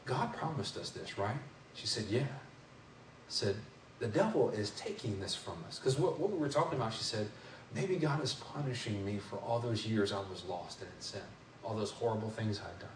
[0.05, 1.35] God promised us this, right?
[1.73, 2.21] She said, Yeah.
[2.21, 3.55] I said,
[3.99, 5.79] The devil is taking this from us.
[5.79, 7.27] Because what, what we were talking about, she said,
[7.73, 11.21] Maybe God is punishing me for all those years I was lost and in sin,
[11.63, 12.89] all those horrible things I've done.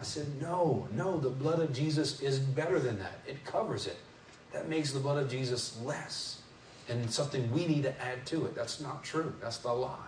[0.00, 3.20] I said, No, no, the blood of Jesus is better than that.
[3.26, 3.96] It covers it.
[4.52, 6.40] That makes the blood of Jesus less
[6.88, 8.54] and something we need to add to it.
[8.54, 9.32] That's not true.
[9.40, 9.98] That's the lie.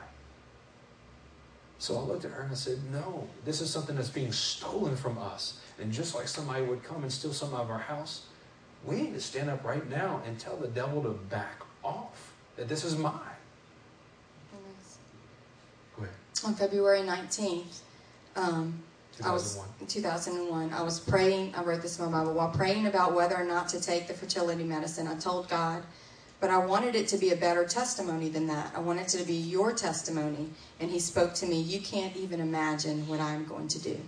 [1.78, 4.96] So I looked at her and I said, No, this is something that's being stolen
[4.96, 5.60] from us.
[5.78, 8.26] And just like somebody would come and steal some of our house,
[8.84, 12.68] we need to stand up right now and tell the devil to back off, that
[12.68, 13.12] this is mine.
[15.96, 16.14] Go ahead.
[16.44, 17.80] On February 19th,
[18.36, 18.82] um,
[19.24, 19.54] I was
[19.88, 19.88] 2001.
[19.88, 20.72] 2001.
[20.72, 21.54] I was praying.
[21.54, 24.12] I wrote this in my Bible while praying about whether or not to take the
[24.12, 25.06] fertility medicine.
[25.06, 25.82] I told God,
[26.38, 28.70] but I wanted it to be a better testimony than that.
[28.76, 30.50] I wanted it to be your testimony.
[30.78, 31.58] And He spoke to me.
[31.58, 33.98] You can't even imagine what I'm going to do.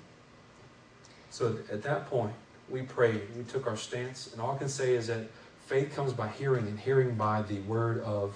[1.30, 2.34] So at that point,
[2.68, 5.26] we prayed, we took our stance, and all I can say is that
[5.66, 8.34] faith comes by hearing, and hearing by the word of.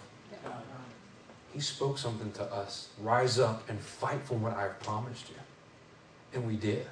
[1.52, 2.88] He spoke something to us.
[3.00, 5.36] Rise up and fight for what I've promised you.
[6.34, 6.86] And we did.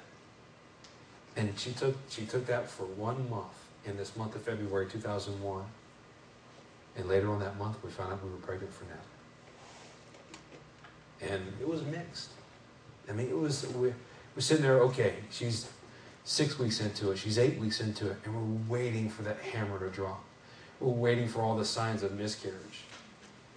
[1.35, 5.63] And she took she took that for one month in this month of February 2001.
[6.97, 9.01] And later on that month, we found out we were pregnant for Natalie.
[11.21, 12.29] And it was mixed.
[13.09, 13.95] I mean, it was we're,
[14.35, 14.79] we're sitting there.
[14.81, 15.69] Okay, she's
[16.23, 17.17] six weeks into it.
[17.17, 20.23] She's eight weeks into it, and we're waiting for that hammer to drop.
[20.79, 22.83] We're waiting for all the signs of miscarriage.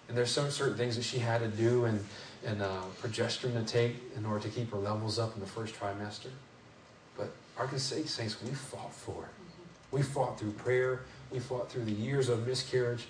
[0.09, 2.05] And there's some certain things that she had to do and,
[2.45, 5.75] and uh, progesterone to take in order to keep her levels up in the first
[5.75, 6.31] trimester.
[7.17, 7.31] But
[7.79, 9.31] say, saints, we fought for it.
[9.91, 11.03] We fought through prayer.
[11.31, 13.07] We fought through the years of miscarriage.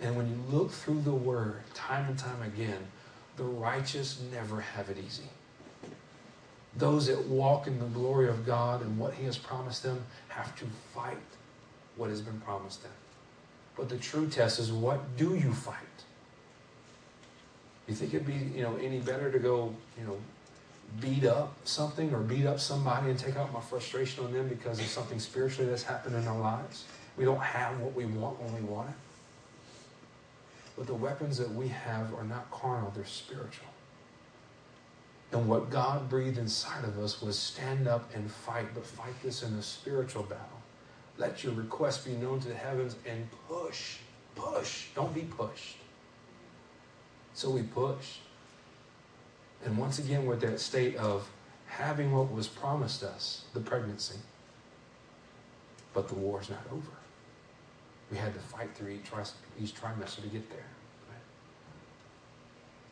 [0.00, 2.86] And when you look through the word time and time again,
[3.36, 5.28] the righteous never have it easy.
[6.76, 10.56] Those that walk in the glory of God and what He has promised them have
[10.56, 10.64] to
[10.94, 11.18] fight
[11.96, 12.92] what has been promised them.
[13.76, 15.76] But the true test is what do you fight?
[17.92, 20.16] You think it'd be, you know, any better to go, you know,
[21.02, 24.80] beat up something or beat up somebody and take out my frustration on them because
[24.80, 26.86] of something spiritually that's happened in our lives?
[27.18, 28.94] We don't have what we want when we want it.
[30.74, 33.68] But the weapons that we have are not carnal, they're spiritual.
[35.32, 39.42] And what God breathed inside of us was stand up and fight, but fight this
[39.42, 40.62] in a spiritual battle.
[41.18, 43.98] Let your request be known to the heavens and push.
[44.34, 44.86] Push.
[44.94, 45.76] Don't be pushed.
[47.34, 48.20] So we pushed.
[49.64, 51.28] And once again, we're at that state of
[51.66, 54.18] having what was promised us, the pregnancy.
[55.94, 56.90] But the war's not over.
[58.10, 59.10] We had to fight through each,
[59.60, 60.66] each trimester to get there.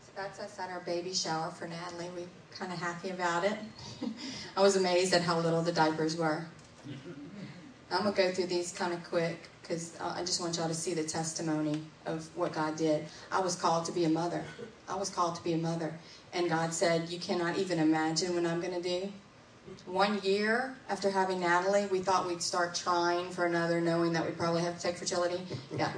[0.03, 2.09] So that's us at our baby shower for Natalie.
[2.17, 2.27] We are
[2.57, 3.59] kind of happy about it.
[4.57, 6.45] I was amazed at how little the diapers were.
[7.91, 10.95] I'm gonna go through these kind of quick because I just want y'all to see
[10.95, 13.07] the testimony of what God did.
[13.31, 14.43] I was called to be a mother.
[14.89, 15.95] I was called to be a mother,
[16.33, 19.13] and God said, "You cannot even imagine what I'm gonna do."
[19.87, 24.37] One year after having Natalie, we thought we'd start trying for another, knowing that we'd
[24.37, 25.47] probably have to take fertility.
[25.77, 25.93] Yeah.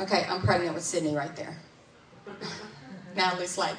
[0.00, 1.58] Okay, I'm pregnant with Sydney right there.
[3.14, 3.76] Natalie's like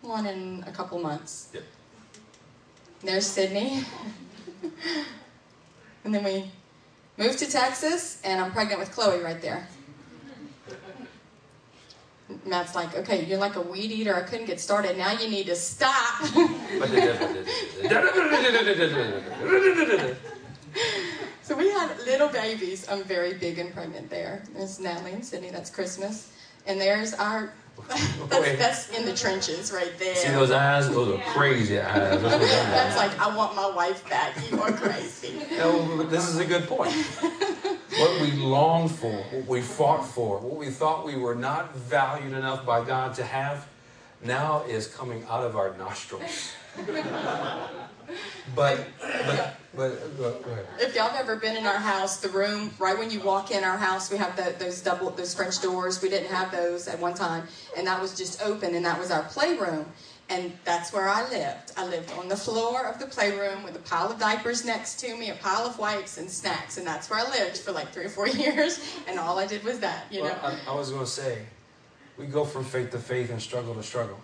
[0.00, 1.50] one in a couple months.
[1.54, 1.62] Yep.
[3.04, 3.84] There's Sydney.
[6.04, 6.50] and then we
[7.16, 9.68] moved to Texas, and I'm pregnant with Chloe right there.
[12.46, 14.14] Matt's like, okay, you're like a weed eater.
[14.14, 14.96] I couldn't get started.
[14.96, 16.24] Now you need to stop.
[21.42, 22.88] so we had little babies.
[22.88, 24.42] I'm very big and pregnant there.
[24.54, 25.50] There's Natalie and Sydney.
[25.50, 26.32] That's Christmas.
[26.66, 27.52] And there's our
[27.88, 30.14] that's, that's, in the trenches right there.
[30.14, 30.88] See those eyes?
[30.88, 32.22] Those are crazy eyes.
[32.22, 34.36] That's, that's like, I want my wife back.
[34.50, 35.34] You are crazy.
[35.50, 36.92] no, this is a good point.
[36.92, 42.32] what we longed for, what we fought for, what we thought we were not valued
[42.32, 43.68] enough by God to have,
[44.24, 46.52] now is coming out of our nostrils.
[48.54, 52.98] but, but, but, but if y'all have ever been in our house, the room right
[52.98, 56.00] when you walk in our house, we have the, those double those French doors.
[56.02, 57.46] We didn't have those at one time,
[57.76, 59.86] and that was just open, and that was our playroom.
[60.28, 61.72] And that's where I lived.
[61.76, 65.14] I lived on the floor of the playroom with a pile of diapers next to
[65.14, 68.06] me, a pile of wipes and snacks, and that's where I lived for like three
[68.06, 68.80] or four years.
[69.06, 70.58] And all I did was that, you well, know.
[70.66, 71.38] I, I was going to say,
[72.16, 74.18] we go from faith to faith and struggle to struggle.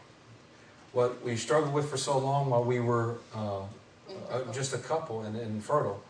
[0.93, 3.61] What we struggled with for so long while we were uh,
[4.30, 6.03] uh, just a couple and infertile.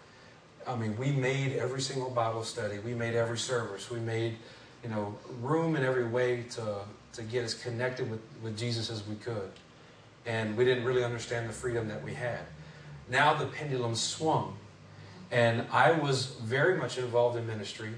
[0.67, 2.79] I mean, we made every single Bible study.
[2.79, 3.91] We made every service.
[3.91, 4.37] We made,
[4.83, 6.77] you know, room in every way to,
[7.15, 9.51] to get as connected with, with Jesus as we could
[10.29, 12.41] and we didn't really understand the freedom that we had.
[13.09, 14.57] Now the pendulum swung,
[15.31, 17.95] and I was very much involved in ministry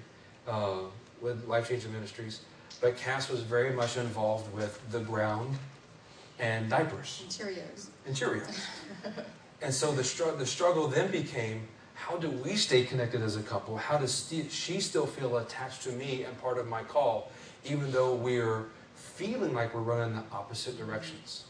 [0.47, 0.79] uh,
[1.21, 2.41] with Life Changing Ministries,
[2.81, 5.59] but Cass was very much involved with the ground
[6.41, 7.23] and diapers.
[7.23, 7.87] And Cheerios.
[8.07, 8.61] And Cheerios.
[9.63, 13.43] and so the, str- the struggle then became how do we stay connected as a
[13.43, 13.77] couple?
[13.77, 17.31] How does st- she still feel attached to me and part of my call,
[17.65, 18.65] even though we're
[18.95, 21.45] feeling like we're running the opposite directions?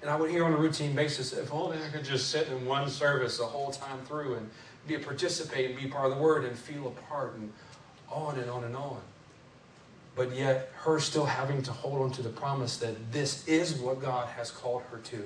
[0.00, 2.64] And I would hear on a routine basis, if only I could just sit in
[2.64, 4.48] one service the whole time through and
[4.86, 7.52] be a participate and be part of the word and feel a part and
[8.08, 9.00] on and on and on.
[10.18, 14.02] But yet, her still having to hold on to the promise that this is what
[14.02, 15.22] God has called her to.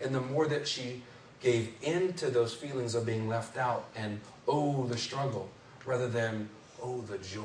[0.00, 1.02] And the more that she
[1.40, 5.48] gave in to those feelings of being left out and oh, the struggle,
[5.84, 6.48] rather than
[6.80, 7.42] oh, the joy,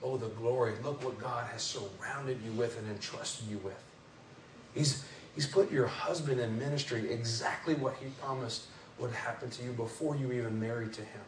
[0.00, 0.74] oh, the glory.
[0.84, 3.82] Look what God has surrounded you with and entrusted you with.
[4.76, 5.04] He's,
[5.34, 8.66] He's put your husband in ministry exactly what he promised
[9.00, 11.24] would happen to you before you even married to him.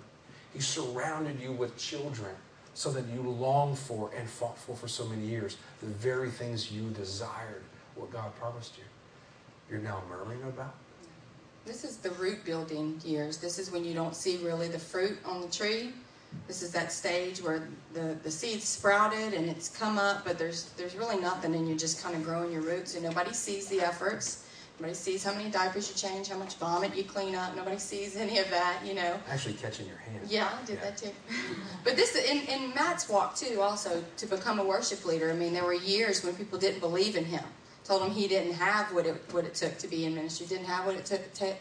[0.53, 2.37] He surrounded you with children
[2.75, 6.71] so that you longed for and fought for for so many years the very things
[6.71, 7.63] you desired,
[7.95, 8.85] what God promised you.
[9.71, 10.75] You're now murmuring about?
[11.65, 13.39] This is the root building years.
[13.39, 15.93] This is when you don't see really the fruit on the tree
[16.47, 20.65] this is that stage where the, the seed's sprouted and it's come up, but there's
[20.77, 23.81] there's really nothing, and you're just kind of growing your roots, and nobody sees the
[23.81, 24.44] efforts.
[24.81, 27.55] Nobody sees how many diapers you change, how much vomit you clean up.
[27.55, 29.19] Nobody sees any of that, you know.
[29.31, 30.21] Actually, catching your hand.
[30.29, 30.85] Yeah, I did yeah.
[30.85, 31.11] that too.
[31.85, 35.31] but this, in, in Matt's walk too, also to become a worship leader.
[35.31, 37.45] I mean, there were years when people didn't believe in him.
[37.85, 40.47] Told him he didn't have what it what it took to be in ministry.
[40.47, 41.55] Didn't have what it took to,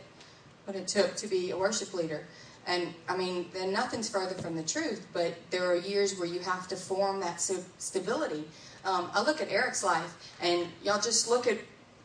[0.64, 2.26] what it took to be a worship leader.
[2.66, 6.40] And I mean, then nothing's further from the truth, but there are years where you
[6.40, 8.46] have to form that stability.
[8.86, 11.58] Um, I look at Eric's life, and y'all just look at,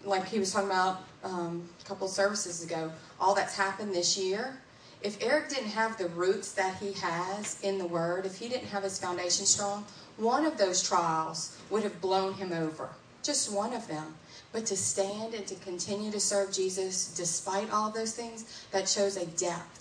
[0.08, 2.90] like he was talking about um, a couple services ago,
[3.20, 4.60] all that's happened this year.
[5.00, 8.68] If Eric didn't have the roots that he has in the Word, if he didn't
[8.68, 9.84] have his foundation strong,
[10.16, 12.88] one of those trials would have blown him over.
[13.22, 14.16] Just one of them.
[14.50, 19.16] But to stand and to continue to serve Jesus despite all those things, that shows
[19.16, 19.78] a depth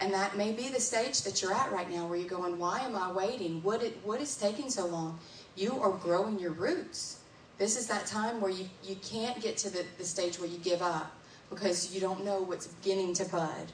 [0.00, 2.80] and that may be the stage that you're at right now where you're going, why
[2.80, 3.62] am I waiting?
[3.62, 5.18] What, it, what is taking so long?
[5.56, 7.17] You are growing your roots.
[7.58, 10.58] This is that time where you, you can't get to the, the stage where you
[10.58, 11.12] give up.
[11.50, 13.72] because you don't know what's beginning to bud,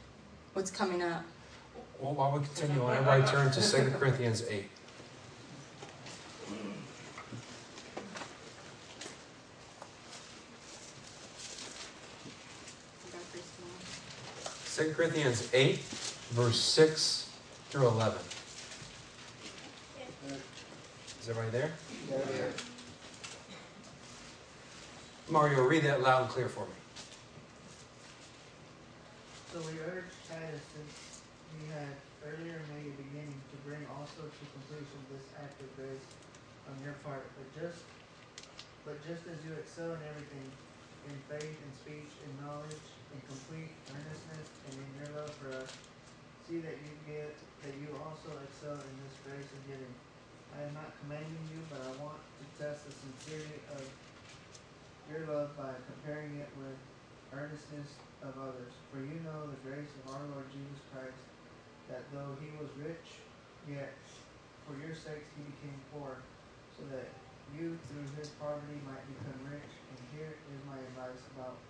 [0.55, 1.25] what's coming up.
[2.01, 4.65] Well, while we continue on, everybody turn to 2 Corinthians 8.
[14.65, 15.79] Second Corinthians 8,
[16.33, 17.31] verse 6
[17.71, 18.19] through 11.
[21.21, 21.73] Is everybody there?
[25.29, 26.77] Mario, read that loud and clear for me.
[29.49, 31.25] So we urge Titus, since
[31.57, 31.97] he had
[32.29, 36.05] earlier made a beginning, to bring also to completion this act of grace
[36.69, 37.25] on your part.
[37.41, 37.81] But just,
[38.85, 40.45] but just as you excel in everything,
[41.09, 42.85] in faith and speech, in knowledge,
[43.17, 45.73] in complete earnestness, and in your love for us,
[46.45, 47.33] see that you get
[47.65, 49.95] that you also excel in this grace of giving.
[50.53, 53.81] I am not commanding you, but I want to test the sincerity of
[55.11, 56.79] your love by comparing it with
[57.35, 57.93] earnestness
[58.25, 58.73] of others.
[58.89, 61.21] For you know the grace of our Lord Jesus Christ,
[61.93, 63.21] that though he was rich,
[63.69, 63.93] yet
[64.65, 66.17] for your sakes he became poor,
[66.79, 67.13] so that
[67.53, 69.73] you through his poverty might become rich.
[69.93, 71.61] And here is my advice about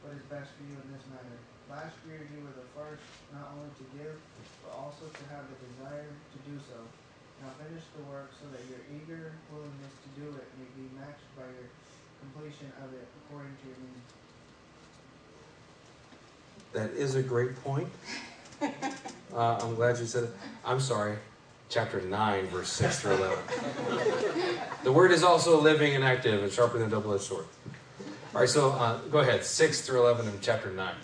[0.00, 1.36] what is best for you in this matter.
[1.68, 3.04] Last year you were the first
[3.36, 4.16] not only to give,
[4.64, 6.80] but also to have the desire to do so.
[7.44, 11.28] Now finish the work so that your eager willingness to do it may be matched
[11.36, 11.68] by your
[12.20, 14.12] completion of it according to your needs.
[16.72, 17.88] That is a great point.
[19.34, 20.30] Uh, I'm glad you said it.
[20.64, 21.16] I'm sorry.
[21.68, 23.38] Chapter 9, verse 6 through 11.
[24.84, 27.44] the word is also living and active and sharper than a double edged sword.
[28.34, 29.44] All right, so uh, go ahead.
[29.44, 30.94] 6 through 11 in chapter 9.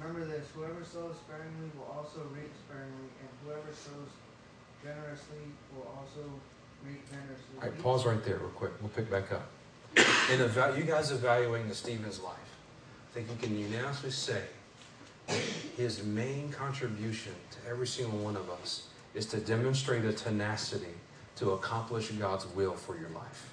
[0.00, 4.12] Remember this whoever sows sparingly will also reap sparingly, and whoever sows
[4.84, 6.28] generously will also.
[7.60, 8.72] All right, pause right there, real quick.
[8.80, 9.46] We'll pick back up.
[10.32, 12.34] In eva- you guys evaluating the Stephen's life,
[13.10, 14.42] I think you can unanimously say
[15.76, 20.94] his main contribution to every single one of us is to demonstrate a tenacity
[21.36, 23.50] to accomplish God's will for your life.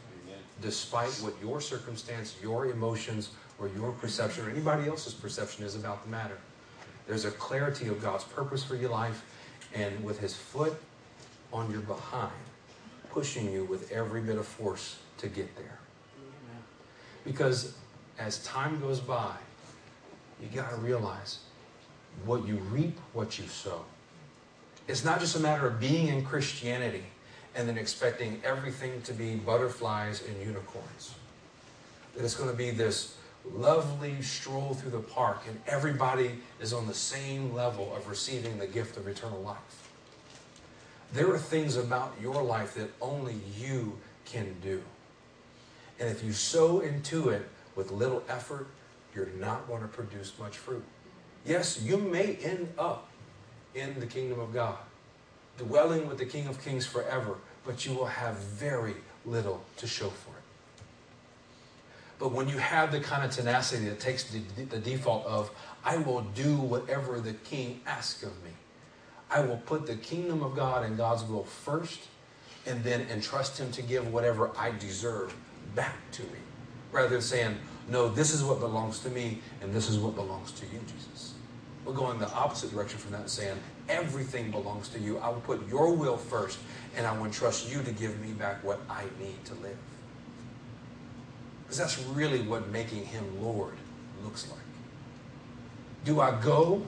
[0.61, 6.03] Despite what your circumstance, your emotions, or your perception, or anybody else's perception is about
[6.03, 6.37] the matter.
[7.07, 9.23] There's a clarity of God's purpose for your life,
[9.73, 10.73] and with his foot
[11.51, 12.31] on your behind,
[13.19, 15.77] pushing you with every bit of force to get there.
[17.25, 17.75] Because
[18.17, 19.35] as time goes by,
[20.41, 21.39] you got to realize
[22.23, 23.83] what you reap, what you sow.
[24.87, 27.03] It's not just a matter of being in Christianity
[27.55, 31.13] and then expecting everything to be butterflies and unicorns.
[32.15, 33.17] That it's going to be this
[33.53, 38.67] lovely stroll through the park and everybody is on the same level of receiving the
[38.67, 39.78] gift of eternal life.
[41.13, 44.81] There are things about your life that only you can do.
[45.99, 48.67] And if you sow into it with little effort,
[49.13, 50.83] you're not going to produce much fruit.
[51.45, 53.09] Yes, you may end up
[53.73, 54.77] in the kingdom of God,
[55.57, 58.95] dwelling with the King of Kings forever, but you will have very
[59.25, 60.39] little to show for it.
[62.19, 65.49] But when you have the kind of tenacity that takes the, the default of,
[65.83, 68.51] I will do whatever the king asks of me,
[69.31, 71.99] I will put the kingdom of God and God's will first,
[72.65, 75.35] and then entrust Him to give whatever I deserve
[75.75, 76.39] back to me.
[76.91, 77.55] Rather than saying,
[77.87, 81.33] no, this is what belongs to me, and this is what belongs to you, Jesus.
[81.85, 83.57] We're going the opposite direction from that and saying,
[83.87, 85.17] everything belongs to you.
[85.19, 86.59] I will put your will first,
[86.95, 89.77] and I will entrust you to give me back what I need to live.
[91.63, 93.73] Because that's really what making him Lord
[94.23, 94.59] looks like.
[96.03, 96.83] Do I go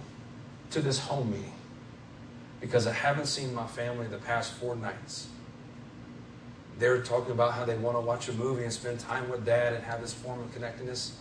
[0.71, 1.53] to this home meeting
[2.61, 5.27] because I haven't seen my family the past four nights?
[6.79, 9.73] They're talking about how they want to watch a movie and spend time with dad
[9.73, 11.17] and have this form of connectedness.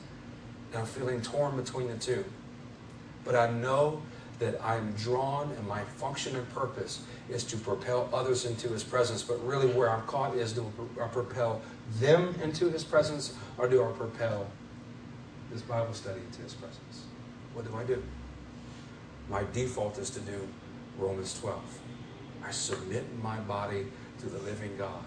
[0.70, 2.24] And I'm feeling torn between the two.
[3.24, 4.00] But I know
[4.38, 9.22] that I'm drawn and my function and purpose is to propel others into his presence.
[9.22, 11.60] But really, where I'm caught is do I propel
[11.98, 14.46] them into his presence or do I propel
[15.52, 17.04] this Bible study into his presence?
[17.52, 18.02] What do I do?
[19.28, 20.48] My default is to do
[21.00, 21.80] Romans 12.
[22.44, 23.86] I submit my body
[24.20, 25.04] to the living God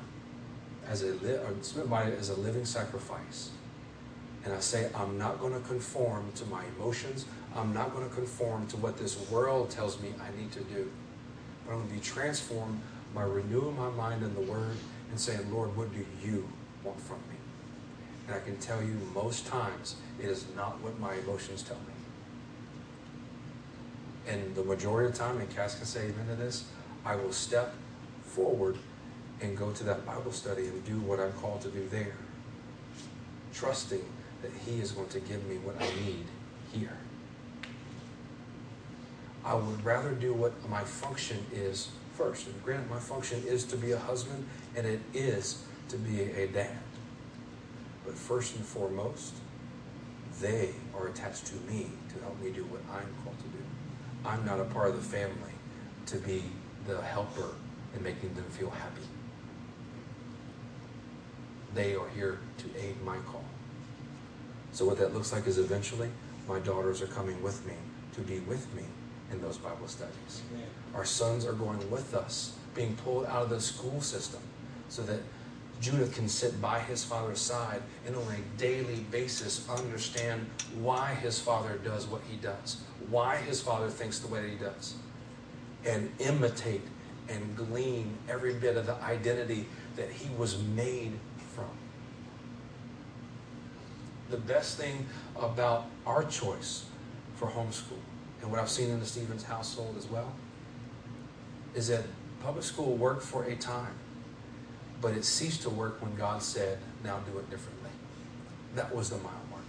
[0.88, 3.52] as a li- or submit my body as a living sacrifice.
[4.44, 7.26] And I say, I'm not going to conform to my emotions.
[7.56, 10.92] I'm not going to conform to what this world tells me I need to do.
[11.66, 12.82] But I'm going to be transformed
[13.16, 14.76] by renewing my mind in the Word
[15.10, 16.50] and saying, Lord, what do you
[16.84, 17.38] want from me?
[18.28, 21.93] And I can tell you most times it is not what my emotions tell me.
[24.28, 26.66] And the majority of the time, and Cass can say amen to this,
[27.06, 27.74] I will step
[28.24, 28.78] forward
[29.42, 32.16] and go to that Bible study and do what I'm called to do there.
[33.54, 34.04] trusting
[34.42, 36.26] that He is going to give me what I need
[36.72, 36.98] here.
[39.46, 42.48] I would rather do what my function is first.
[42.48, 44.46] And granted, my function is to be a husband,
[44.76, 46.78] and it is to be a dad.
[48.06, 49.34] But first and foremost,
[50.42, 53.43] they are attached to me to help me do what I'm called to do.
[54.26, 55.52] I'm not a part of the family
[56.08, 56.44] to be
[56.88, 57.50] the helper
[57.96, 59.02] in making them feel happy.
[61.74, 63.44] They are here to aid my call.
[64.72, 66.10] So, what that looks like is eventually
[66.48, 67.74] my daughters are coming with me
[68.14, 68.84] to be with me
[69.32, 70.42] in those Bible studies.
[70.94, 74.42] Our sons are going with us, being pulled out of the school system
[74.90, 75.20] so that
[75.82, 80.46] Judah can sit by his father's side and on a daily basis understand
[80.80, 84.58] why his father does what he does, why his father thinks the way that he
[84.58, 84.96] does,
[85.86, 86.82] and imitate
[87.30, 89.66] and glean every bit of the identity
[89.96, 91.14] that he was made
[91.56, 91.70] from.
[94.30, 95.06] The best thing
[95.40, 96.86] about our choice
[97.36, 98.00] for homeschool,
[98.42, 100.34] and what I've seen in the Stevens household as well,
[101.76, 102.04] is that
[102.42, 103.94] public school worked for a time,
[105.02, 107.90] but it ceased to work when God said, now do it differently.
[108.76, 109.64] That was the mile marker.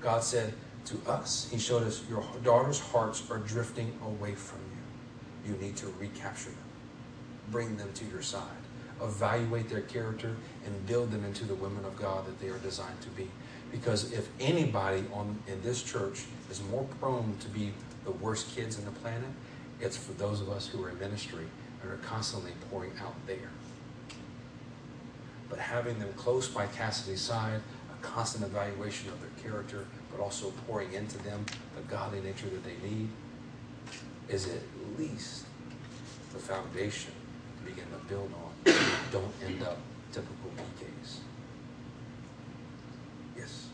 [0.00, 0.54] God said
[0.86, 5.52] to us, He showed us, your daughter's hearts are drifting away from you.
[5.52, 6.58] You need to recapture them,
[7.50, 8.42] bring them to your side,
[9.00, 13.00] evaluate their character, and build them into the women of God that they are designed
[13.02, 13.28] to be.
[13.70, 17.72] Because if anybody on in this church is more prone to be
[18.04, 19.30] the worst kids in the planet,
[19.80, 21.44] it's for those of us who are in ministry
[21.82, 23.50] and are constantly pouring out there.
[25.48, 27.60] But having them close by Cassidi's side,
[27.92, 31.44] a constant evaluation of their character, but also pouring into them
[31.74, 33.08] the godly nature that they need,
[34.28, 34.62] is at
[34.98, 35.44] least
[36.32, 37.12] the foundation
[37.58, 38.74] to begin to build on.
[39.10, 39.78] Don't end up
[40.12, 41.18] typical PKs.
[43.36, 43.68] Yes.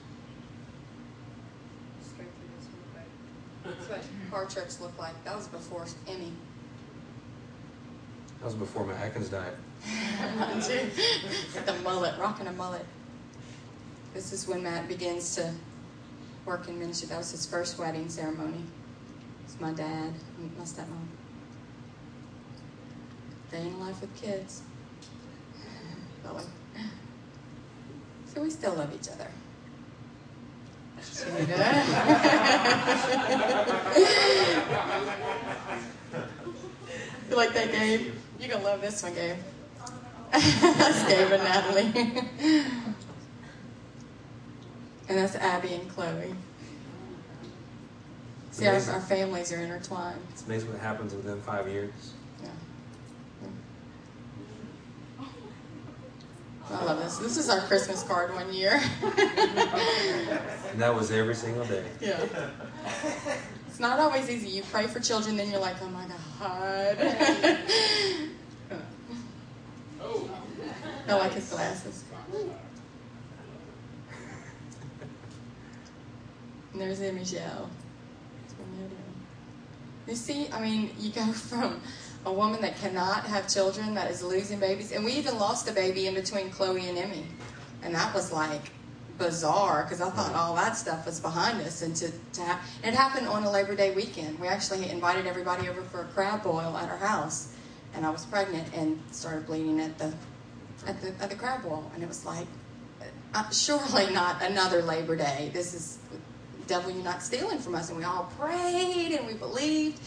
[2.00, 3.78] Just go through this real quick.
[3.88, 5.24] That's what car trips look like.
[5.24, 6.32] That was before Emmy.
[8.40, 9.56] That was before my Atkins diet.
[10.38, 10.88] Mine too.
[11.54, 12.84] With the mullet, rocking a mullet.
[14.14, 15.52] This is when Matt begins to
[16.48, 17.06] work in ministry.
[17.08, 18.64] That was his first wedding ceremony.
[19.44, 20.14] It's my dad,
[20.56, 21.06] my stepmom.
[23.50, 24.62] Day in life with kids.
[28.34, 29.28] So we still love each other.
[37.28, 38.14] You like that, Gabe?
[38.40, 39.36] You're gonna love this one, Gabe.
[40.32, 42.84] that's Gabe and Natalie.
[45.08, 46.34] And that's Abby and Chloe.
[48.50, 50.20] See, our, our families are intertwined.
[50.30, 51.92] It's amazing what happens within five years.
[52.42, 52.48] Yeah.
[56.70, 57.18] I love this.
[57.18, 58.80] This is our Christmas card one year.
[60.70, 61.84] And that was every single day.
[62.00, 62.20] yeah.
[63.68, 64.48] It's not always easy.
[64.48, 66.04] You pray for children, then you're like, oh my
[66.40, 66.96] God.
[70.02, 70.30] Oh.
[71.08, 72.04] I like his glasses.
[76.78, 77.68] And there's Michelle.
[78.78, 79.02] They're doing.
[80.06, 81.80] You see, I mean, you go from
[82.24, 85.72] a woman that cannot have children, that is losing babies, and we even lost a
[85.72, 87.26] baby in between Chloe and Emmy,
[87.82, 88.70] and that was like
[89.18, 92.94] bizarre because I thought all that stuff was behind us, and to, to ha- it
[92.94, 94.38] happened on a Labor Day weekend.
[94.38, 97.54] We actually invited everybody over for a crab boil at our house,
[97.92, 100.12] and I was pregnant and started bleeding at the
[100.86, 102.46] at the at the crab boil, and it was like,
[103.34, 105.50] uh, surely not another Labor Day.
[105.52, 105.98] This is
[106.68, 107.88] devil, you're not stealing from us.
[107.88, 110.00] And we all prayed and we believed.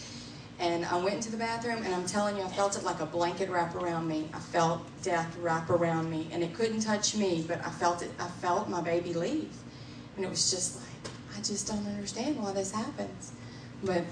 [0.58, 3.06] And I went into the bathroom, and I'm telling you, I felt it like a
[3.06, 4.28] blanket wrap around me.
[4.32, 8.12] I felt death wrap around me, and it couldn't touch me, but I felt it.
[8.20, 9.52] I felt my baby leave,
[10.14, 13.32] and it was just like, I just don't understand why this happens.
[13.82, 14.04] But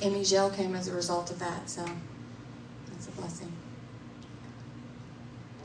[0.00, 1.84] Emmy Gel came as a result of that, so
[2.90, 3.52] that's a blessing.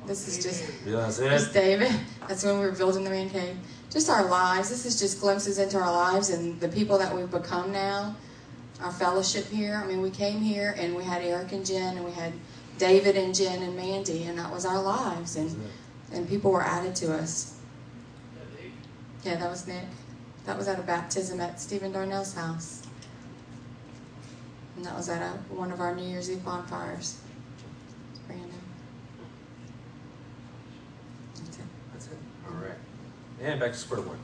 [0.05, 1.53] This is just Yeah, that's Miss it.
[1.53, 1.91] David.
[2.27, 3.55] That's when we were building the man cave.
[3.94, 4.70] Just our lives.
[4.70, 8.15] This is just glimpses into our lives and the people that we've become now.
[8.82, 9.80] Our fellowship here.
[9.82, 12.34] I mean, we came here and we had Eric and Jen and we had
[12.80, 15.36] David and Jen and Mandy, and that was our lives.
[15.36, 15.56] And
[16.11, 17.60] and people were added to us.
[19.24, 19.86] Yeah, that was Nick.
[20.45, 22.86] That was at a baptism at Stephen Darnell's house.
[24.76, 27.20] And that was at a, one of our New Year's Eve bonfires.
[28.28, 28.49] Brandon.
[31.36, 31.64] That's it.
[31.94, 32.18] That's it.
[32.48, 32.78] All right.
[33.44, 34.20] And back to square one.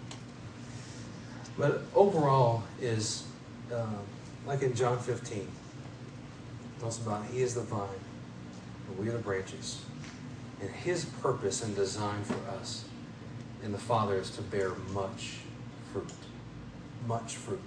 [1.57, 3.25] But overall is
[3.73, 3.97] um,
[4.45, 5.39] like in John 15.
[5.39, 5.47] It
[6.79, 7.89] talks about He is the vine,
[8.87, 9.81] and we are the branches.
[10.61, 12.85] And His purpose and design for us
[13.61, 15.39] in the Father is to bear much
[15.91, 16.13] fruit.
[17.05, 17.61] Much fruit.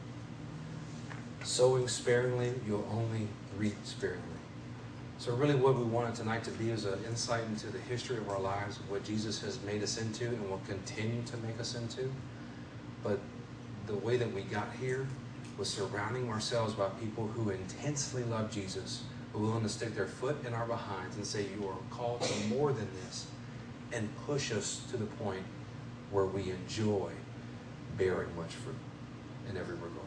[1.44, 4.31] Sowing sparingly, you'll only reap sparingly.
[5.22, 8.28] So, really, what we wanted tonight to be is an insight into the history of
[8.28, 12.10] our lives, what Jesus has made us into and will continue to make us into.
[13.04, 13.20] But
[13.86, 15.06] the way that we got here
[15.56, 20.08] was surrounding ourselves by people who intensely love Jesus, who are willing to stick their
[20.08, 23.26] foot in our behinds and say, You are called to more than this,
[23.92, 25.44] and push us to the point
[26.10, 27.12] where we enjoy
[27.96, 28.74] bearing much fruit
[29.48, 30.02] in every regard.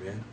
[0.00, 0.24] Amen.